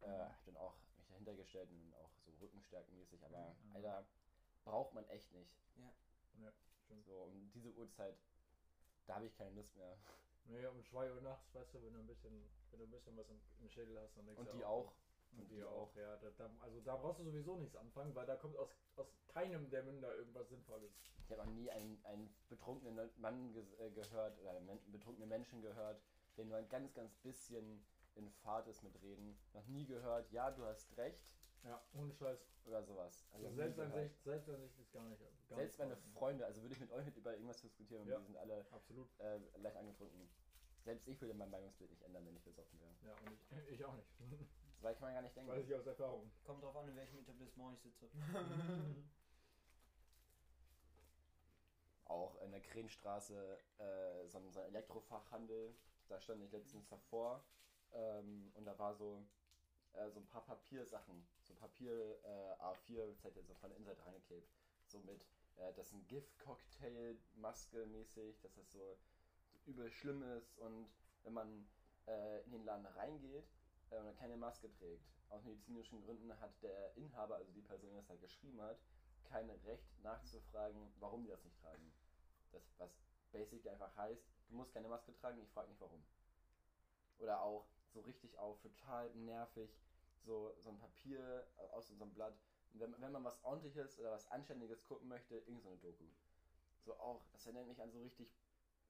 [0.00, 0.76] Äh, hab dann auch
[1.18, 3.76] mich dahinter gestellt und auch so rückenstärkenmäßig, aber Mhm.
[3.76, 4.06] Alter,
[4.64, 5.52] braucht man echt nicht.
[5.76, 6.52] Ja,
[6.84, 7.04] stimmt.
[7.06, 8.16] So, um diese Uhrzeit,
[9.06, 9.96] da habe ich keine Lust mehr.
[10.44, 13.16] Nee, um 2 Uhr nachts, weißt du, wenn du ein bisschen, wenn du ein bisschen
[13.16, 14.92] was im, im Schädel hast, dann denkst Und die auch.
[15.32, 16.16] Und die auch, ja.
[16.16, 19.68] Da, da, also da brauchst du sowieso nichts anfangen, weil da kommt aus, aus keinem
[19.68, 20.90] der Münder irgendwas Sinnvolles.
[21.24, 25.28] Ich habe noch nie einen, einen betrunkenen Mann ges äh, gehört oder einen men- betrunkenen
[25.28, 26.00] Menschen gehört,
[26.38, 27.84] der nur ein ganz, ganz bisschen
[28.18, 29.38] in Fahrt ist mit Reden.
[29.54, 31.22] Noch nie gehört, ja, du hast recht
[31.64, 32.40] Ja, ohne Scheiß.
[32.64, 33.24] oder sowas.
[33.32, 34.10] Also Also nie selbst an gehört.
[34.10, 35.20] sich, selbst an sich ist gar nicht.
[35.48, 36.18] Gar Selbst nicht meine vorhanden.
[36.18, 38.18] Freunde, also würde ich mit euch mit über irgendwas diskutieren und Ja.
[38.18, 39.08] die sind alle Absolut.
[39.20, 40.28] äh, leicht angetrunken.
[40.84, 42.94] Selbst ich würde mein Meinungsbild nicht ändern, wenn ich besoffen wäre.
[43.04, 43.40] Ja, und ich,
[43.80, 44.08] ich auch nicht.
[44.80, 45.50] Weit kann man gar nicht denken.
[45.50, 46.30] Weiß ich aus Erfahrung.
[46.44, 48.08] Kommt drauf an, in welchem Etablissement ich sitze.
[52.04, 55.74] Auch in der Krenstraße äh, so, ein- so ein Elektrofachhandel.
[56.08, 57.44] Da stand ich letztens davor
[57.92, 59.26] ähm, und da war so,
[59.92, 64.48] äh, so ein paar Papiersachen, so Papier äh, A4 Zettel so von der Innenseite reingeklebt.
[64.86, 68.98] So mit, äh, das ist ein Gift-Cocktail, Maske mäßig, dass das so
[69.66, 70.88] übel schlimm ist und
[71.22, 71.68] wenn man
[72.06, 73.48] äh, in den Laden reingeht
[73.90, 77.96] äh, und keine Maske trägt, aus medizinischen Gründen hat der Inhaber, also die Person, die
[77.96, 78.78] das halt geschrieben hat,
[79.24, 81.92] kein Recht nachzufragen, warum die das nicht tragen.
[82.52, 82.90] Das, was
[83.30, 86.02] basic einfach heißt, du musst keine Maske tragen, ich frage nicht warum.
[87.18, 87.66] Oder auch
[87.98, 89.70] so richtig auf, total nervig,
[90.24, 92.38] so, so ein Papier aus unserem Blatt.
[92.72, 96.04] Wenn, wenn man was ordentliches oder was Anständiges gucken möchte, irgend so eine Doku.
[96.84, 98.28] So auch, das erinnert mich an so richtig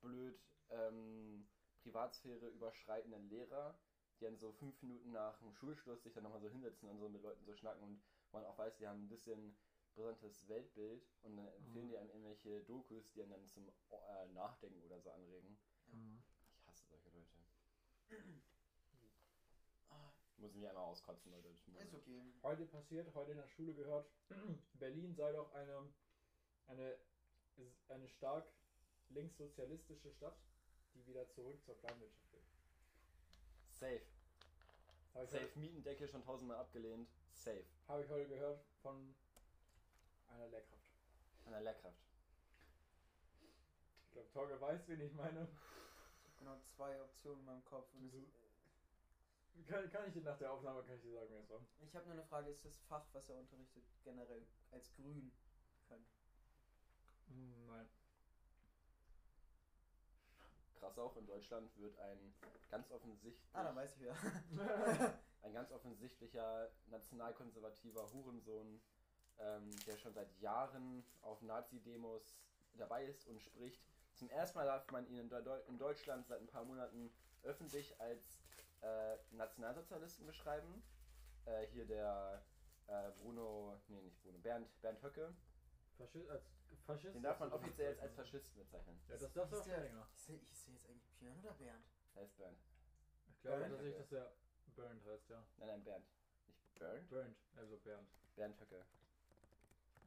[0.00, 0.38] blöd
[0.70, 1.48] ähm,
[1.82, 3.78] Privatsphäre überschreitenden Lehrer,
[4.20, 7.08] die dann so fünf Minuten nach dem Schulschluss sich dann nochmal so hinsetzen und so
[7.08, 9.56] mit Leuten so schnacken und man auch weiß, die haben ein bisschen
[9.94, 11.90] brisantes Weltbild und dann empfehlen Mhm.
[11.90, 15.56] die einem irgendwelche Dokus, die einen dann zum äh, Nachdenken oder so anregen.
[15.86, 16.22] Mhm.
[16.56, 17.38] Ich hasse solche Leute.
[20.38, 21.48] Muss ich mich einmal auskotzen, Leute.
[21.48, 22.22] Ist okay.
[22.42, 24.08] Heute passiert, heute in der Schule gehört,
[24.74, 25.92] Berlin sei doch eine,
[26.68, 26.96] eine,
[27.88, 28.46] eine stark
[29.10, 30.38] linkssozialistische Stadt,
[30.94, 32.42] die wieder zurück zur Planwirtschaft will.
[33.68, 34.02] Safe.
[35.14, 35.58] Habe ich, heute- Safe.
[35.58, 37.08] Mietendeckel schon tausendmal abgelehnt.
[37.32, 37.64] Safe.
[37.88, 39.14] habe ich heute gehört von
[40.28, 40.82] einer Lehrkraft.
[41.46, 41.98] An der Lehrkraft.
[44.06, 45.48] Ich glaube, Torge weiß, wen ich meine.
[45.48, 47.92] Ich habe genau zwei Optionen in meinem Kopf.
[47.94, 48.12] Und?
[49.66, 51.60] Kann, kann ich dir nach der Aufnahme kann ich dir sagen, wer es war?
[51.80, 55.32] ich habe nur eine Frage, ist das Fach, was er unterrichtet, generell als grün
[55.82, 56.06] bekannt?
[57.28, 57.88] Hm, Nein.
[60.78, 62.34] krass auch, in Deutschland wird ein
[62.70, 64.16] ganz offensichtlich, Ah, dann weiß ich wieder.
[65.42, 68.80] ein ganz offensichtlicher nationalkonservativer Hurensohn,
[69.38, 72.38] ähm, der schon seit Jahren auf Nazi-Demos
[72.74, 73.82] dabei ist und spricht.
[74.14, 75.30] Zum ersten Mal darf man ihn
[75.68, 78.40] in Deutschland seit ein paar Monaten öffentlich als
[78.82, 80.82] äh, Nationalsozialisten beschreiben.
[81.44, 82.42] Äh, hier der
[82.86, 85.34] äh, Bruno, nee, nicht Bruno, Bernd, Bernd Höcke.
[85.96, 86.42] Faschist, als
[86.86, 87.14] Faschist?
[87.14, 88.02] Den darf man offiziell gemacht.
[88.04, 89.00] als Faschisten bezeichnen.
[89.08, 90.08] Ja, das darfst du auch Ist der- länger.
[90.14, 91.84] Ich sehe ich seh jetzt eigentlich Björn oder Bernd?
[92.14, 92.58] Der heißt Bernd.
[93.30, 93.72] Ich glaube Bernd?
[93.72, 94.32] tatsächlich, dass der
[94.76, 95.44] Bernd heißt, ja.
[95.56, 96.06] Nein, nein, Bernd.
[96.46, 97.08] Nicht Bernd?
[97.10, 98.08] Bernd, also Bernd.
[98.36, 98.84] Bernd Höcke.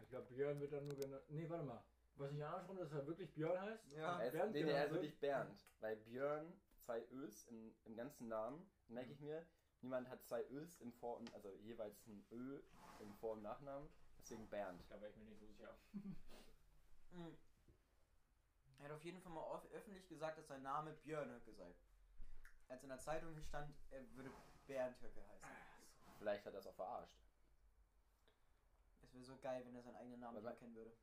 [0.01, 1.23] Ich glaube, Björn wird dann nur genannt.
[1.29, 1.83] Nee, warte mal.
[2.15, 3.87] Was nicht andersrum, dass er wirklich Björn heißt?
[3.91, 4.19] Ja.
[4.19, 5.65] Er ist, Bernd nee, nee, er ist genannt wirklich Bernd.
[5.79, 9.45] Weil Björn, zwei Ös im, im ganzen Namen, merke ich mir.
[9.81, 12.61] Niemand hat zwei Ös im Vor- und, also jeweils ein Ö
[12.99, 13.89] im Vor- und Nachnamen.
[14.19, 14.83] Deswegen Bernd.
[14.89, 15.75] Da wäre ich mir nicht so sicher.
[17.13, 17.37] Mhm.
[18.79, 21.75] Er hat auf jeden Fall mal off- öffentlich gesagt, dass sein Name Björn Höcke sei.
[22.69, 24.31] Als in der Zeitung stand, er würde
[24.65, 25.49] Bernd Höcke heißen.
[26.19, 27.17] Vielleicht hat er es auch verarscht.
[29.03, 30.93] Es wäre so geil, wenn er seinen eigenen Namen nicht kennen würde.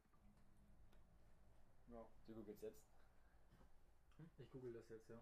[1.88, 2.06] Ja.
[2.26, 2.82] Du googelst jetzt.
[4.38, 5.20] Ich google das jetzt, ja.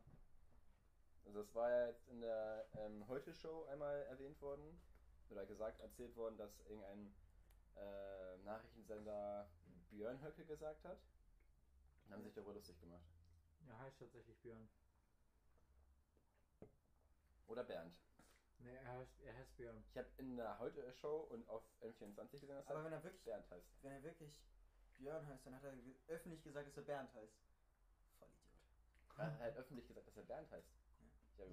[1.26, 4.80] Also es war ja jetzt in der ähm, Heute-Show einmal erwähnt worden.
[5.28, 7.12] Oder gesagt, erzählt worden, dass irgendein
[7.74, 9.48] äh, Nachrichtensender
[9.90, 10.98] Björn Höcke gesagt hat.
[12.06, 13.02] Und haben sich darüber lustig gemacht.
[13.66, 14.68] Er heißt tatsächlich Björn.
[17.48, 17.98] Oder Bernd.
[18.58, 19.82] Nee, er heißt, er heißt Björn.
[19.90, 23.22] Ich habe in der Heute-Show und auf N24 gesehen, dass Aber er wenn er wirklich,
[23.24, 23.66] Bernd heißt.
[23.82, 24.40] wenn er wirklich
[24.94, 25.74] Björn heißt, dann hat er
[26.06, 27.34] öffentlich gesagt, dass er Bernd heißt.
[29.14, 29.40] Vollidiot.
[29.40, 30.68] Er hat öffentlich gesagt, dass er Bernd heißt.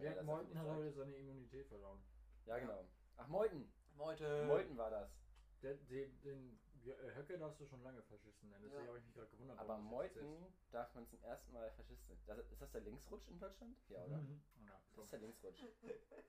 [0.01, 2.03] Ja, Meuthen hat heute seine Immunität verloren.
[2.45, 2.85] Ja, genau.
[3.17, 3.71] Ach, Meuthen.
[3.95, 4.45] Meute.
[4.45, 5.09] Meuthen war das.
[5.61, 8.63] Der, den, den Björ- äh, Höcke darfst du schon lange Faschisten nennen.
[8.63, 8.87] Deswegen Ja.
[8.89, 9.59] habe ich mich gerade gewundert.
[9.59, 12.17] Aber Meuthen darf man zum ersten Mal Faschist sein.
[12.25, 13.77] Das, ist das der Linksrutsch in Deutschland?
[13.87, 14.17] Ja, oder?
[14.17, 14.41] Mhm.
[14.65, 15.63] Ja, Das ist der Linksrutsch.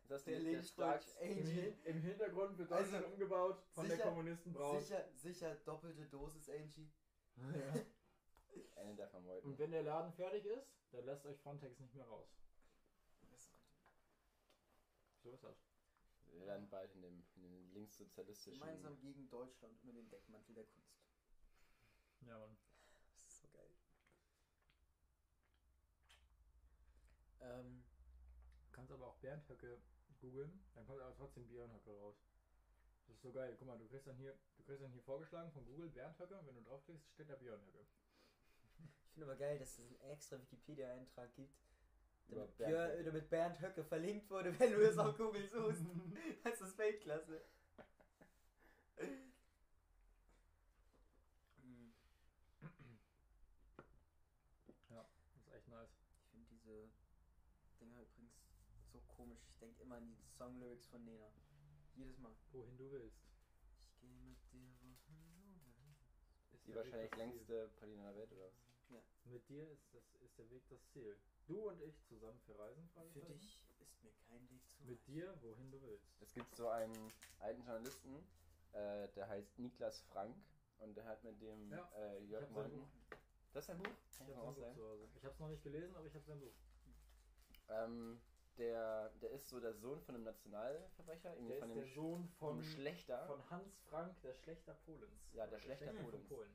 [0.04, 1.52] Ist das Der nicht Linksrutsch, stark- Im, Angie.
[1.52, 4.82] Hin- Im Hintergrund wird Also, Deutschland umgebaut von sicher- der Kommunisten-Braut.
[4.82, 6.92] Sicher, sicher doppelte Dosis, Angie.
[7.36, 7.74] Ja.
[8.80, 9.50] Einen darf man Meuthen.
[9.50, 12.28] Und wenn der Laden fertig ist, dann lasst euch Frontex nicht mehr raus.
[15.24, 15.56] So ist das.
[16.26, 18.60] Wir werden bald in dem, in dem linkssozialistischen.
[18.60, 21.00] Gemeinsam gegen Deutschland unter dem Deckmantel der Kunst.
[22.20, 22.54] Ja, Mann.
[23.22, 23.70] Das ist so geil.
[27.40, 27.84] Ähm,
[28.66, 29.80] Du kannst aber auch Bernd Höcke
[30.20, 32.16] googeln, dann kommt aber trotzdem Björn Höcke raus.
[33.06, 33.54] Das ist so geil.
[33.56, 36.36] Guck mal, du kriegst dann hier, du kriegst dann hier vorgeschlagen von Google Bernd Höcke
[36.36, 37.86] und wenn du draufklickst, steht da Björn Höcke.
[39.04, 41.56] ich finde aber geil, dass es einen extra Wikipedia-Eintrag gibt,
[42.28, 43.04] damit Bernd Björn, Höcke.
[43.04, 45.82] damit Bernd Höcke verlinkt wurde, wenn du es auf Google suchst.
[46.44, 47.42] Das ist Weltklasse.
[51.62, 51.92] Hm,
[54.88, 55.06] Das
[55.36, 55.90] ist echt nice.
[56.22, 56.88] Ich finde diese
[57.80, 58.32] Dinger übrigens
[58.92, 59.40] so komisch.
[59.50, 61.30] Ich denke immer an die Songlyrics von Nena.
[61.94, 62.32] Jedes Mal.
[62.52, 63.22] Wohin du willst.
[63.86, 66.02] Ich gehe mit dir wohin du willst.
[66.52, 68.63] Ist Die wahrscheinlich das längste Praline der Welt, oder was?
[69.24, 71.16] Mit dir ist, das, ist der Weg das Ziel.
[71.46, 72.88] Du und ich zusammen verreisen?
[72.88, 73.32] Für Fragezeichen?
[73.38, 76.06] dich ist mir kein Weg zu Mit dir, wohin du willst.
[76.20, 78.26] Es gibt so einen alten Journalisten,
[78.72, 80.36] äh, der heißt Niklas Frank
[80.78, 82.48] und der hat mit dem Ja, äh, Jörg.
[82.50, 82.88] Buch.
[83.52, 83.90] Das ist ein Buch?
[84.10, 86.54] Ich habe es noch nicht gelesen, aber ich habe sein Buch.
[87.68, 88.20] Ähm,
[88.58, 91.94] der, der ist so der Sohn von einem Nationalverbrecher, irgendwie Der von ist dem, der
[91.94, 93.26] Sohn von Schlechter.
[93.26, 95.32] von Hans Frank, der Schlechter Polens.
[95.32, 96.28] Ja, der Schlechter von Polens.
[96.28, 96.54] Polen.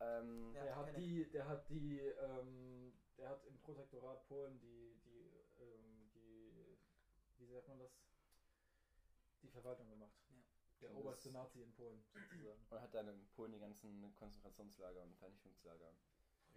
[0.00, 0.64] Ähm, Ja.
[0.64, 5.30] Der hat die, der hat die, ähm, der hat im Protektorat Polen die, die,
[5.60, 6.78] ähm, die,
[7.38, 7.90] wie sagt man das?
[9.42, 10.12] Die Verwaltung gemacht.
[10.30, 10.36] Ja.
[10.80, 12.60] Der Das- oberste Nazi in Polen, sozusagen.
[12.70, 15.92] und hat dann in Polen die ganzen Konzentrationslager und Vernichtungslager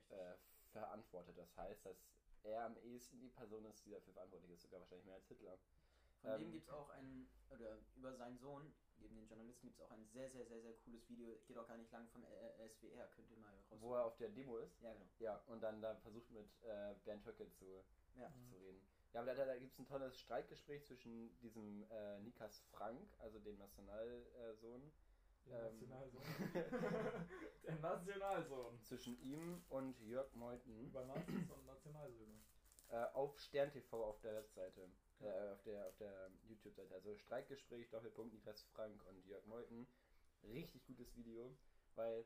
[0.10, 0.36] äh,
[0.72, 1.38] verantwortet.
[1.38, 1.98] Das heißt, dass
[2.44, 5.58] er am ehesten die Person ist, die dafür verantwortlich ist, sogar wahrscheinlich mehr als Hitler.
[6.22, 9.80] Von dem Ähm, gibt es auch ein, oder über seinen Sohn, neben den Journalisten, gibt
[9.80, 11.40] es auch ein sehr, sehr, sehr, sehr cooles Video.
[11.48, 13.80] Geht auch gar nicht lang vom äh, SWR, könnt ihr mal raus.
[13.82, 14.82] Wo er auf der Demo ist.
[14.82, 15.06] Ja, genau.
[15.20, 17.84] Ja, und dann da versucht mit äh, Bernd Höcke zu,
[18.16, 18.30] Ja.
[18.30, 18.46] Mhm.
[18.50, 18.82] zu reden.
[19.14, 23.10] Ja, aber da, da, da gibt es ein tolles Streitgespräch zwischen diesem äh, Nikas Frank,
[23.20, 24.92] also dem Nationalsohn,
[25.48, 26.22] Der ähm, Nationalsohn.
[27.68, 28.80] der Nationalsohn.
[28.84, 32.40] zwischen ihm und Jörg Meuthen Über Nazis und Nationalsöhne.
[32.90, 34.90] äh, auf Stern TV auf der Webseite,
[35.24, 36.94] äh, auf der, auf der YouTube-Seite.
[36.94, 39.88] Also Streitgespräch, Doppelpunkt, Nikas Frank und Jörg Meuthen.
[40.44, 41.56] Richtig gutes Video,
[41.96, 42.26] weil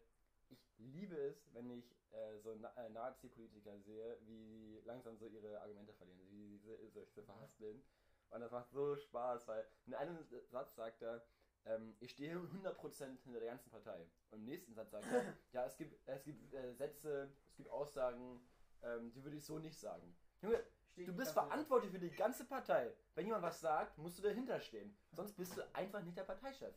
[0.49, 5.27] ich liebe es, wenn ich äh, so Na äh, Nazi-Politiker sehe, wie die langsam so
[5.27, 7.83] ihre Argumente verlieren, wie sie so, so verhaspeln.
[8.29, 10.17] Und das macht so Spaß, weil in einem
[10.49, 11.25] Satz sagt er,
[11.65, 14.07] ähm, ich stehe 100% hinter der ganzen Partei.
[14.31, 17.69] Und im nächsten Satz sagt er, ja, es gibt, es gibt äh, Sätze, es gibt
[17.69, 18.39] Aussagen,
[18.83, 20.15] ähm, die würde ich so nicht sagen.
[20.41, 20.63] Junge,
[20.95, 22.93] du bist verantwortlich für die ganze Partei.
[23.15, 24.97] Wenn jemand was sagt, musst du dahinter stehen.
[25.11, 26.75] Sonst bist du einfach nicht der Parteichef.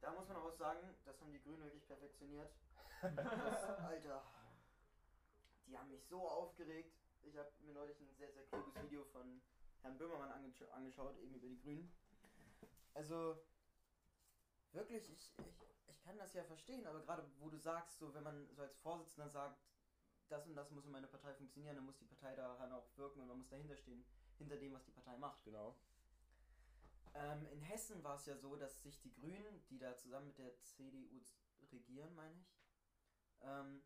[0.00, 2.50] Da muss man auch sagen, das haben die Grünen wirklich perfektioniert.
[3.02, 4.22] Das, Alter,
[5.66, 6.96] die haben mich so aufgeregt.
[7.22, 9.40] Ich habe mir neulich ein sehr, sehr kluges Video von
[9.82, 11.92] Herrn Böhmermann ange angeschaut, eben über die Grünen.
[12.94, 13.42] Also,
[14.72, 18.22] wirklich, ich, ich, ich kann das ja verstehen, aber gerade wo du sagst, so wenn
[18.22, 19.58] man so als Vorsitzender sagt,
[20.30, 23.20] das und das muss in meiner Partei funktionieren, dann muss die Partei daran auch wirken
[23.20, 24.04] und man muss dahinter stehen,
[24.38, 25.42] hinter dem, was die Partei macht.
[25.44, 25.76] Genau.
[27.14, 30.38] Ähm, in Hessen war es ja so, dass sich die Grünen, die da zusammen mit
[30.38, 31.20] der CDU
[31.72, 32.54] regieren, meine ich,
[33.42, 33.82] ähm,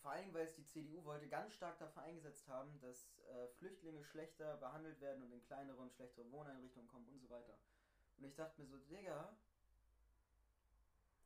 [0.00, 4.04] vor allem weil es die CDU wollte, ganz stark dafür eingesetzt haben, dass äh, Flüchtlinge
[4.04, 7.58] schlechter behandelt werden und in kleinere und schlechtere Wohneinrichtungen kommen und so weiter.
[8.18, 9.34] Und ich dachte mir so, Digga,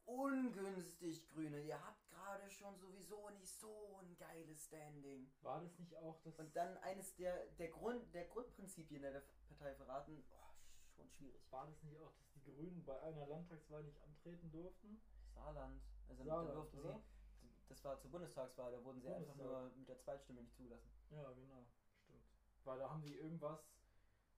[0.08, 5.30] ungünstig Grüne, ihr habt gerade schon sowieso nicht so ein geiles Standing.
[5.42, 6.38] War das nicht auch das.
[6.38, 10.48] Und dann eines der, der, Grund, der Grundprinzipien der Partei verraten, oh,
[10.96, 11.40] schon schwierig.
[11.50, 15.00] War das nicht auch, dass die Grünen bei einer Landtagswahl nicht antreten durften?
[15.34, 15.82] Saarland.
[16.08, 17.02] Also Saarland, da durften oder?
[17.40, 19.62] sie, das war zur Bundestagswahl, da wurden sie einfach Bundestag.
[19.62, 20.90] nur mit der Zweitstimme nicht zugelassen.
[21.10, 21.66] Ja, genau.
[22.04, 22.24] Stimmt.
[22.64, 23.60] Weil da haben die irgendwas,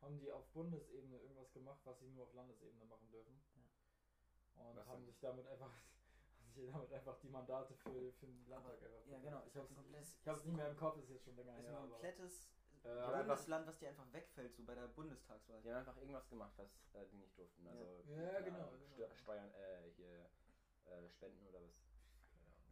[0.00, 3.40] haben die auf Bundesebene irgendwas gemacht, was sie nur auf Landesebene machen dürfen.
[4.68, 5.72] Und Was haben sich damit einfach
[6.40, 9.06] haben sich damit einfach die Mandate für, für den Landtag einfach.
[9.06, 9.42] Ja, genau.
[9.46, 11.78] Ich ich hab's nicht mehr im Kopf, ist jetzt schon länger Das ist her.
[11.82, 12.48] ein komplettes
[12.82, 15.60] Äh, Bundesland, was dir einfach wegfällt, so bei der Bundestagswahl.
[15.62, 17.66] Die haben einfach irgendwas gemacht, was äh, die nicht durften.
[17.66, 18.94] Also Ja, keine genau, Ahnung, genau.
[18.96, 20.30] Steu- Steuern, äh, hier
[20.86, 21.72] äh, Spenden oder was.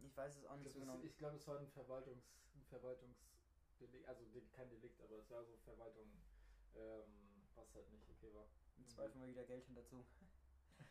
[0.01, 1.05] Ich weiß es auch Ich nicht so glaube, genau.
[1.05, 2.25] es, ich glaub, es war ein Verwaltungs,
[2.55, 6.09] ein Verwaltungsdelikt, also kein Delikt, aber es war so Verwaltung,
[6.75, 8.47] ähm, was halt nicht okay war.
[8.77, 10.05] Im Zweifel mal wieder Geld hinterzogen.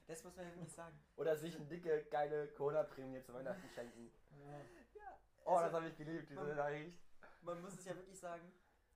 [0.09, 0.99] Das muss man ja wirklich sagen.
[1.17, 4.11] Oder sich eine dicke, geile Corona-Prämie zu Weihnachten schenken.
[4.31, 4.59] Ja.
[4.95, 6.99] Ja, Oh, das also, habe ich geliebt, diese man- Nachricht.
[7.43, 8.51] man muss es ja wirklich sagen.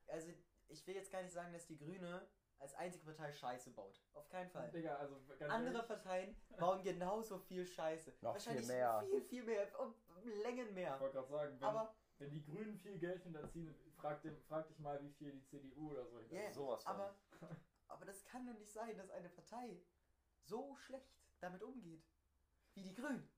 [0.07, 0.31] Also,
[0.67, 2.27] ich will jetzt gar nicht sagen, dass die Grüne
[2.59, 4.01] als einzige Partei Scheiße baut.
[4.13, 4.69] Auf keinen Fall.
[4.71, 8.11] Digga, also ganz Andere ehrlich, Parteien bauen genauso viel Scheiße.
[8.21, 9.03] Noch Wahrscheinlich viel mehr.
[9.09, 9.79] viel, viel mehr.
[9.79, 9.93] Um
[10.41, 10.99] Längen ich mehr.
[10.99, 14.79] wollte gerade sagen, wenn, Aber, wenn die Grünen viel Geld hinterziehen, frag, dem, frag dich
[14.79, 16.39] mal, wie viel die CDU oder so hinterzieht.
[16.39, 16.93] yeah, sowas von.
[16.93, 17.15] aber,
[17.87, 19.81] aber das kann doch nicht sein, dass eine Partei
[20.45, 22.03] so schlecht damit umgeht.
[22.73, 23.29] Wie die Grünen.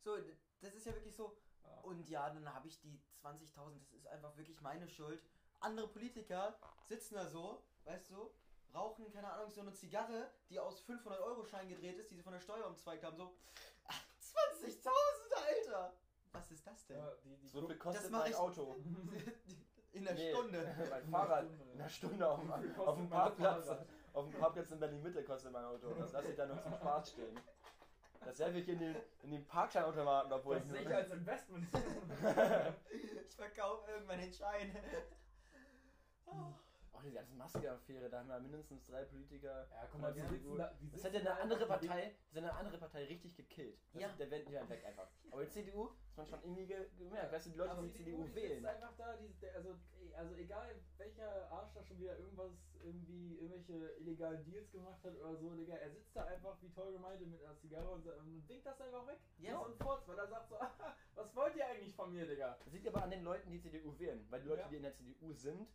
[0.00, 0.16] So,
[0.60, 1.36] das ist ja wirklich so.
[1.64, 1.80] Ja.
[1.82, 5.22] Und ja, dann habe ich die 20.000, das ist einfach wirklich meine Schuld.
[5.60, 8.30] Andere Politiker sitzen da so, weißt du,
[8.74, 12.40] rauchen, keine Ahnung, so eine Zigarre, die aus 500-Euro-Schein gedreht ist, die sie von der
[12.40, 13.36] Steuer umzweigt haben, so,
[13.84, 14.90] "Ah, 20.000,
[15.36, 15.94] Alter!
[16.32, 16.96] Was ist das denn?
[16.98, 18.74] Ja, die, die So viel Das kostet mein Auto.
[19.92, 20.74] In der Nee, Stunde.
[20.90, 21.46] mein Fahrrad.
[21.74, 22.40] In einer Stunde auf,
[22.78, 23.68] auf dem Parkplatz.
[24.12, 25.88] Auf dem Parkplatz in Berlin Mitte kostet mein Auto.
[25.98, 27.38] Das lasse ich da nur zum Spaß stehen.
[28.24, 30.90] Das werfe ich in den, in den Parkscheinautomaten, obwohl Das ich sehe nur.
[30.90, 31.66] ich als Investment.
[32.90, 34.76] Ich verkaufe irgendwann den Schein.
[36.26, 36.52] Oh.
[37.02, 39.66] Diese ganze Maske-Affäre, da haben ja mindestens drei Politiker.
[39.70, 40.56] Ja, guck mal, die der sitzen CDU.
[40.56, 40.72] da.
[40.80, 43.78] Die Das hat ja eine andere Partei, das hat eine andere Partei richtig gekillt.
[43.92, 44.08] Das Ja.
[44.18, 45.08] Der Wenden die werden weg einfach.
[45.30, 47.32] Aber die CDU ist man schon irgendwie ge- gemerkt.
[47.32, 48.54] Weißt du, die Leute, die die CDU die wählen.
[48.62, 49.74] sitzt einfach da, die, der, also,
[50.14, 52.52] also egal welcher Arsch da schon wieder irgendwas,
[52.84, 56.92] irgendwie irgendwelche illegalen Deals gemacht hat oder so, Digga, er sitzt da einfach wie toll
[56.92, 59.18] gemeinte mit einer Zigarre und, und winkt das einfach weg.
[59.38, 59.52] Ja.
[59.58, 62.58] So ein Furz, weil er sagt so, "Ah, was wollt ihr eigentlich von mir, Digga?
[62.64, 64.24] Das liegt aber an den Leuten, die CDU wählen.
[64.30, 64.68] Weil die Leute, Ja.
[64.68, 65.68] die in der CDU sind,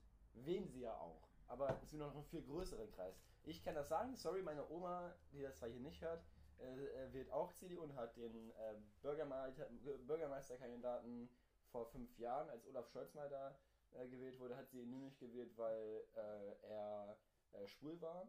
[0.45, 1.27] wählen sie ja auch.
[1.47, 3.15] Aber es ist noch ein viel größeren Kreis.
[3.43, 6.23] Ich kann das sagen, sorry, meine Oma, die das zwar hier nicht hört,
[6.59, 9.67] äh, äh, wählt auch CDU und hat den äh, Bürgermeister,
[10.05, 11.29] Bürgermeisterkandidaten
[11.71, 13.57] vor fünf Jahren, als Olaf Scholz mal da
[13.91, 17.17] äh, gewählt wurde, hat sie ihn nur gewählt, weil äh, er
[17.53, 18.27] äh, schwul war.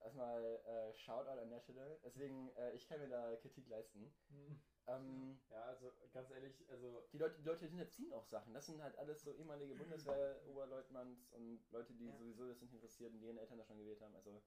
[0.00, 1.98] Erstmal äh, Shoutout an der Stelle.
[2.04, 4.12] Deswegen, äh, ich kann mir da Kritik leisten.
[4.88, 8.54] Ähm, Ja, also ganz ehrlich, also die Leute, die Leute hinterziehen auch Sachen.
[8.54, 12.16] Das sind halt alles so ehemalige Bundeswehr-Oberleutnants und Leute, die Ja.
[12.16, 14.14] sowieso das nicht interessiert und deren Eltern das schon gewählt haben.
[14.16, 14.40] Also,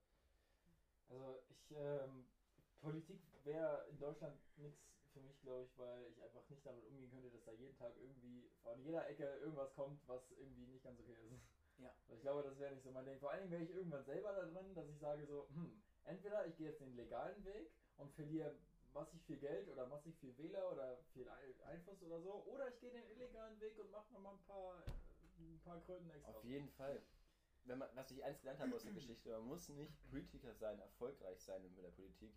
[1.08, 2.26] Also ich, ähm,
[2.80, 7.10] Politik wäre in Deutschland nichts für mich, glaube ich, weil ich einfach nicht damit umgehen
[7.10, 10.98] könnte, dass da jeden Tag irgendwie von jeder Ecke irgendwas kommt, was irgendwie nicht ganz
[10.98, 11.30] okay ist.
[11.82, 11.88] Ja.
[12.02, 13.18] Also ich glaube, das wäre nicht so mein Ding.
[13.18, 16.46] Vor allen Dingen wäre ich irgendwann selber da drin, dass ich sage so, hm, entweder
[16.46, 18.54] ich gehe jetzt den legalen Weg und verliere
[18.92, 22.78] massig viel Geld oder massig viel Wähler oder viel Ein- Einfluss oder so, oder ich
[22.80, 24.84] gehe den illegalen Weg und mache nochmal ein paar,
[25.38, 26.32] ein paar Kröten extra.
[26.32, 27.02] auf jeden Fall.
[27.64, 30.78] Wenn man, was ich eins gelernt habe aus der Geschichte, man muss nicht Politiker sein,
[30.80, 32.34] erfolgreich sein mit der Politik,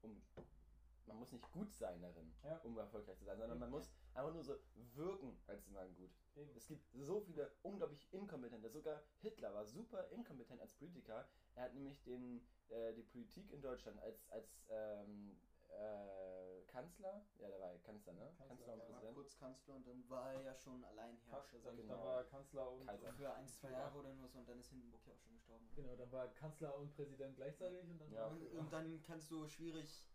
[0.00, 0.20] um
[1.06, 2.58] man muss nicht gut sein darin, Ja.
[2.64, 3.76] um erfolgreich zu sein, sondern man Ja.
[3.76, 4.56] muss einfach nur so
[4.94, 6.10] wirken, als man gut.
[6.36, 6.54] Eben.
[6.56, 11.26] Es gibt so viele unglaublich inkompetente, sogar Hitler war super inkompetent als Politiker.
[11.54, 15.36] Er hat nämlich den, äh, die Politik in Deutschland als, als ähm,
[15.68, 17.24] äh, Kanzler.
[17.38, 18.32] Ja, der war Kanzler, ne?
[18.36, 19.14] Kanzler, Kanzler und Er war Präsident.
[19.14, 21.58] kurz Kanzler und dann war er ja schon Alleinherrscher.
[21.60, 21.94] sag Genau.
[21.96, 23.12] Da war Kanzler und, Kaiser.
[23.14, 25.68] Für ein, zwei Jahre oder nur so und dann ist Hindenburg ja auch schon gestorben.
[25.74, 28.26] Genau, dann war Kanzler und Präsident gleichzeitig und dann Ja.
[28.26, 30.06] Und, und dann kannst du schwierig,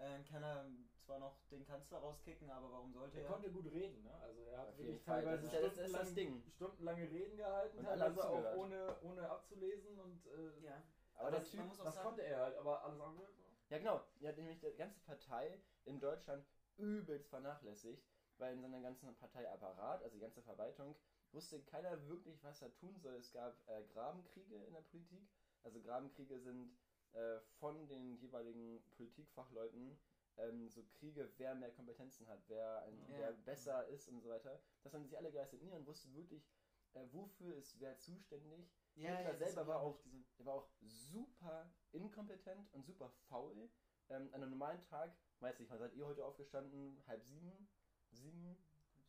[0.00, 0.66] äh, kann er
[1.04, 3.30] zwar noch den Kanzler rauskicken, aber warum sollte Er er?
[3.30, 4.14] konnte gut reden, ne?
[4.22, 6.50] Also er hat wirklich teilweise Das ist ja- das ist das stundenlang- Ding.
[6.56, 8.56] stundenlange Reden gehalten, Und teilweise auch zugehört.
[8.58, 10.82] ohne, ohne abzulesen und äh, ja.
[11.14, 13.28] Aber das- der man Typ, muss auch das sagen- konnte er halt, aber alles andere.
[13.68, 16.44] ja genau, er hat nämlich die ganze Partei in Deutschland
[16.76, 18.02] übelst vernachlässigt,
[18.38, 20.96] weil in seiner ganzen Parteiapparat, also die ganze Verwaltung,
[21.32, 23.16] wusste keiner wirklich, was er tun soll.
[23.16, 25.28] Es gab äh, Grabenkriege in der Politik.
[25.62, 26.74] Also Grabenkriege sind
[27.12, 29.98] äh, von den jeweiligen Politikfachleuten
[30.36, 33.18] ähm, so Kriege, wer mehr Kompetenzen hat, wer, ein, Ja.
[33.18, 34.60] wer besser ist und so weiter.
[34.82, 35.60] Das haben sich alle geleistet.
[35.62, 36.48] Niemand wusste wirklich,
[36.94, 38.70] äh, wofür ist wer zuständig.
[38.94, 40.24] Hitler das selber war nicht auch- gesehen.
[40.38, 43.70] Er war auch super inkompetent und super faul.
[44.08, 47.02] Ähm, an einem normalen Tag, weiß nicht, wann seid ihr heute aufgestanden?
[47.06, 47.68] Halb sieben?
[48.10, 48.56] Sieben?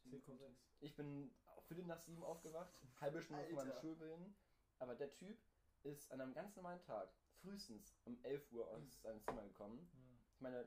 [0.10, 0.56] 10,6.
[0.80, 3.82] Ich bin auch Viertel nach sieben aufgewacht, halbe Stunde von meinem Alter.
[3.82, 4.36] Schulbeginn.
[4.80, 5.38] Aber der Typ
[5.84, 7.12] ist an einem ganz normalen Tag
[7.42, 9.90] frühestens um 11 Uhr aus seinem Zimmer gekommen.
[10.36, 10.66] Ich meine,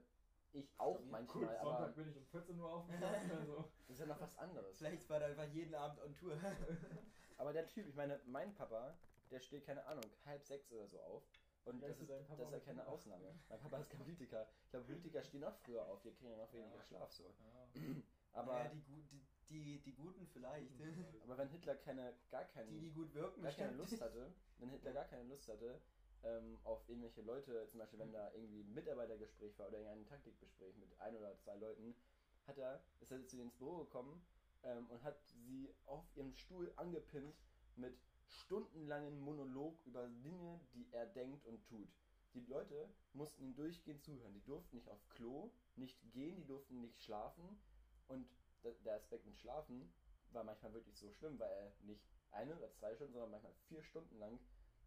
[0.52, 3.70] ich auch Gut, manchmal, Gut, aber Sonntag bin ich um 14 Uhr aufgestanden, also.
[3.86, 4.76] das ist ja noch was anderes.
[4.78, 6.36] Vielleicht war er einfach jeden Abend on Tour.
[7.36, 8.96] Aber der Typ, ich meine, mein Papa,
[9.30, 11.24] der steht, keine Ahnung, halb sechs oder so auf.
[11.64, 12.86] Und das ist das ist ja keine?
[12.86, 13.34] Ausnahme.
[13.48, 14.46] Mein Papa ist kein Politiker.
[14.64, 16.82] Ich glaube, Politiker stehen noch früher auf, die kriegen ja noch weniger Ja.
[16.82, 17.34] Schlaf so.
[17.42, 17.68] Ja.
[18.32, 20.72] Aber, ja, die, Gu- die, die, die Guten vielleicht.
[21.22, 23.76] aber wenn Hitler keine, gar, keinen, Die, die gut wirken, gar keine.
[23.76, 25.80] Lust hatte, wenn Hitler gar keine Lust hatte,
[26.24, 30.76] ähm, auf irgendwelche Leute, zum Beispiel wenn da irgendwie ein Mitarbeitergespräch war oder irgendein Taktikgespräch
[30.76, 31.94] mit ein oder zwei Leuten,
[32.46, 34.24] hat er, ist er zu denen ins Büro gekommen
[34.62, 37.34] ähm, und hat sie auf ihrem Stuhl angepinnt
[37.76, 37.96] mit
[38.28, 41.88] stundenlangen Monolog über Dinge, die er denkt und tut.
[42.34, 44.34] Die Leute mussten ihm durchgehend zuhören.
[44.34, 47.60] Die durften nicht auf Klo, nicht gehen, die durften nicht schlafen.
[48.08, 48.28] Und
[48.84, 49.92] der Aspekt mit Schlafen
[50.32, 52.02] war manchmal wirklich so schlimm, weil er nicht
[52.32, 54.38] eine oder zwei Stunden, sondern manchmal vier Stunden lang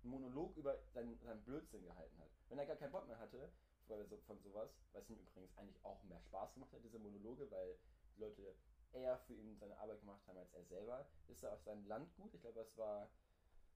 [0.07, 2.29] Monolog über seinen, seinen Blödsinn gehalten hat.
[2.49, 3.51] Wenn er gar keinen Bock mehr hatte,
[3.87, 6.99] weil er so- von sowas, was ihm übrigens eigentlich auch mehr Spaß gemacht hat, diese
[6.99, 7.77] Monologe, weil
[8.15, 8.55] die Leute
[8.93, 12.33] eher für ihn seine Arbeit gemacht haben als er selber, ist er auf seinem Landgut,
[12.33, 13.09] ich glaube, das war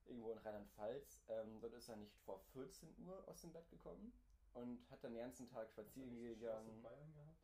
[0.04, 4.12] irgendwo in Rheinland-Pfalz, ähm, dort ist er nicht vor 14 Uhr aus dem Bett gekommen
[4.54, 6.66] und hat dann den ganzen Tag spazieren Hast du nicht gegangen.
[6.66, 7.38] Spaß in Bayern gehabt?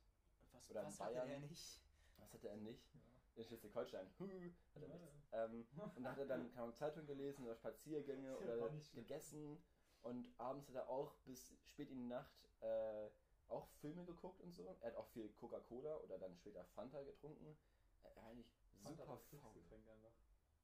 [0.52, 1.28] Was, Oder in was hatte Bayern.
[1.28, 1.82] der nicht?
[2.16, 2.94] Was hatte er nicht?
[2.94, 3.00] Ja.
[3.38, 4.10] In Schleswig-Holstein.
[4.18, 5.28] Hü, hat er Ja, nichts.
[5.32, 9.62] Ähm, und da hat er dann keine Zeitung gelesen oder Spaziergänge Ja, oder gegessen.
[10.02, 13.08] Und abends hat er auch bis spät in die Nacht äh,
[13.48, 14.76] auch Filme geguckt und so.
[14.80, 17.56] Er hat auch viel Coca-Cola oder dann später Fanta getrunken.
[18.02, 18.50] Er war eigentlich
[18.82, 19.62] Fanta super faul.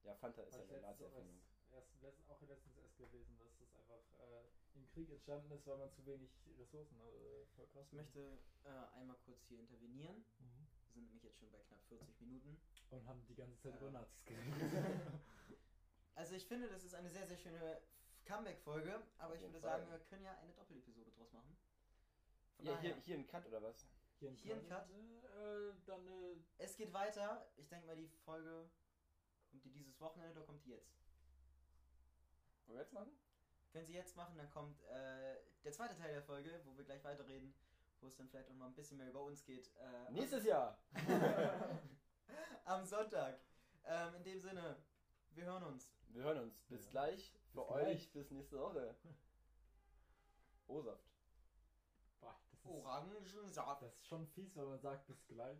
[0.03, 1.39] Ja, Fanta ist Hab ja eine letztens auch, Nazi-Erfindung.
[1.71, 4.43] erst, erst, letzt- auch letztens erst gelesen, dass das einfach äh,
[4.77, 7.87] im Krieg entstanden ist, weil man zu wenig Ressourcen äh, verkauft.
[7.87, 8.69] Ich möchte äh,
[8.99, 10.23] einmal kurz hier intervenieren.
[10.39, 10.54] Mhm.
[10.95, 12.57] Wir sind nämlich jetzt schon bei knapp 40 Minuten.
[12.89, 13.79] Und haben die ganze Zeit Ja.
[13.79, 15.11] über Nazis geredet.
[16.15, 17.81] Also ich finde, das ist eine sehr, sehr schöne
[18.23, 19.79] Comeback-Folge, aber ich würde Fall.
[19.81, 21.57] sagen, wir können ja eine Doppelepisode draus machen.
[22.55, 23.85] Von Ja, daher, hier, hier ein Cut oder was?
[24.19, 24.89] Hier ein Hier ein Cut.
[24.89, 27.51] Äh, dann äh, es geht weiter.
[27.57, 28.69] Ich denke mal, die Folge
[29.49, 30.95] kommt die dieses Wochenende oder kommt die jetzt?
[32.67, 33.11] Wollen wir jetzt machen?
[33.73, 35.35] Können Sie jetzt machen, dann kommt äh,
[35.65, 37.53] der zweite Teil der Folge, wo wir gleich weiterreden,
[38.05, 39.67] wo es dann vielleicht auch mal ein bisschen mehr über uns geht.
[39.77, 40.77] Äh, Nächstes Jahr!
[42.65, 43.39] am Sonntag.
[43.83, 44.75] Ähm, in dem Sinne,
[45.31, 45.91] wir hören uns.
[46.09, 46.61] Wir hören uns.
[46.69, 46.91] Bis Ja.
[46.91, 47.33] gleich.
[47.51, 48.11] Für Bis euch gleich.
[48.13, 48.95] bis nächste Woche.
[50.67, 51.03] O-Saft.
[52.63, 53.81] Orangensaft.
[53.81, 55.59] das ist schon fies, wenn man sagt bis gleich.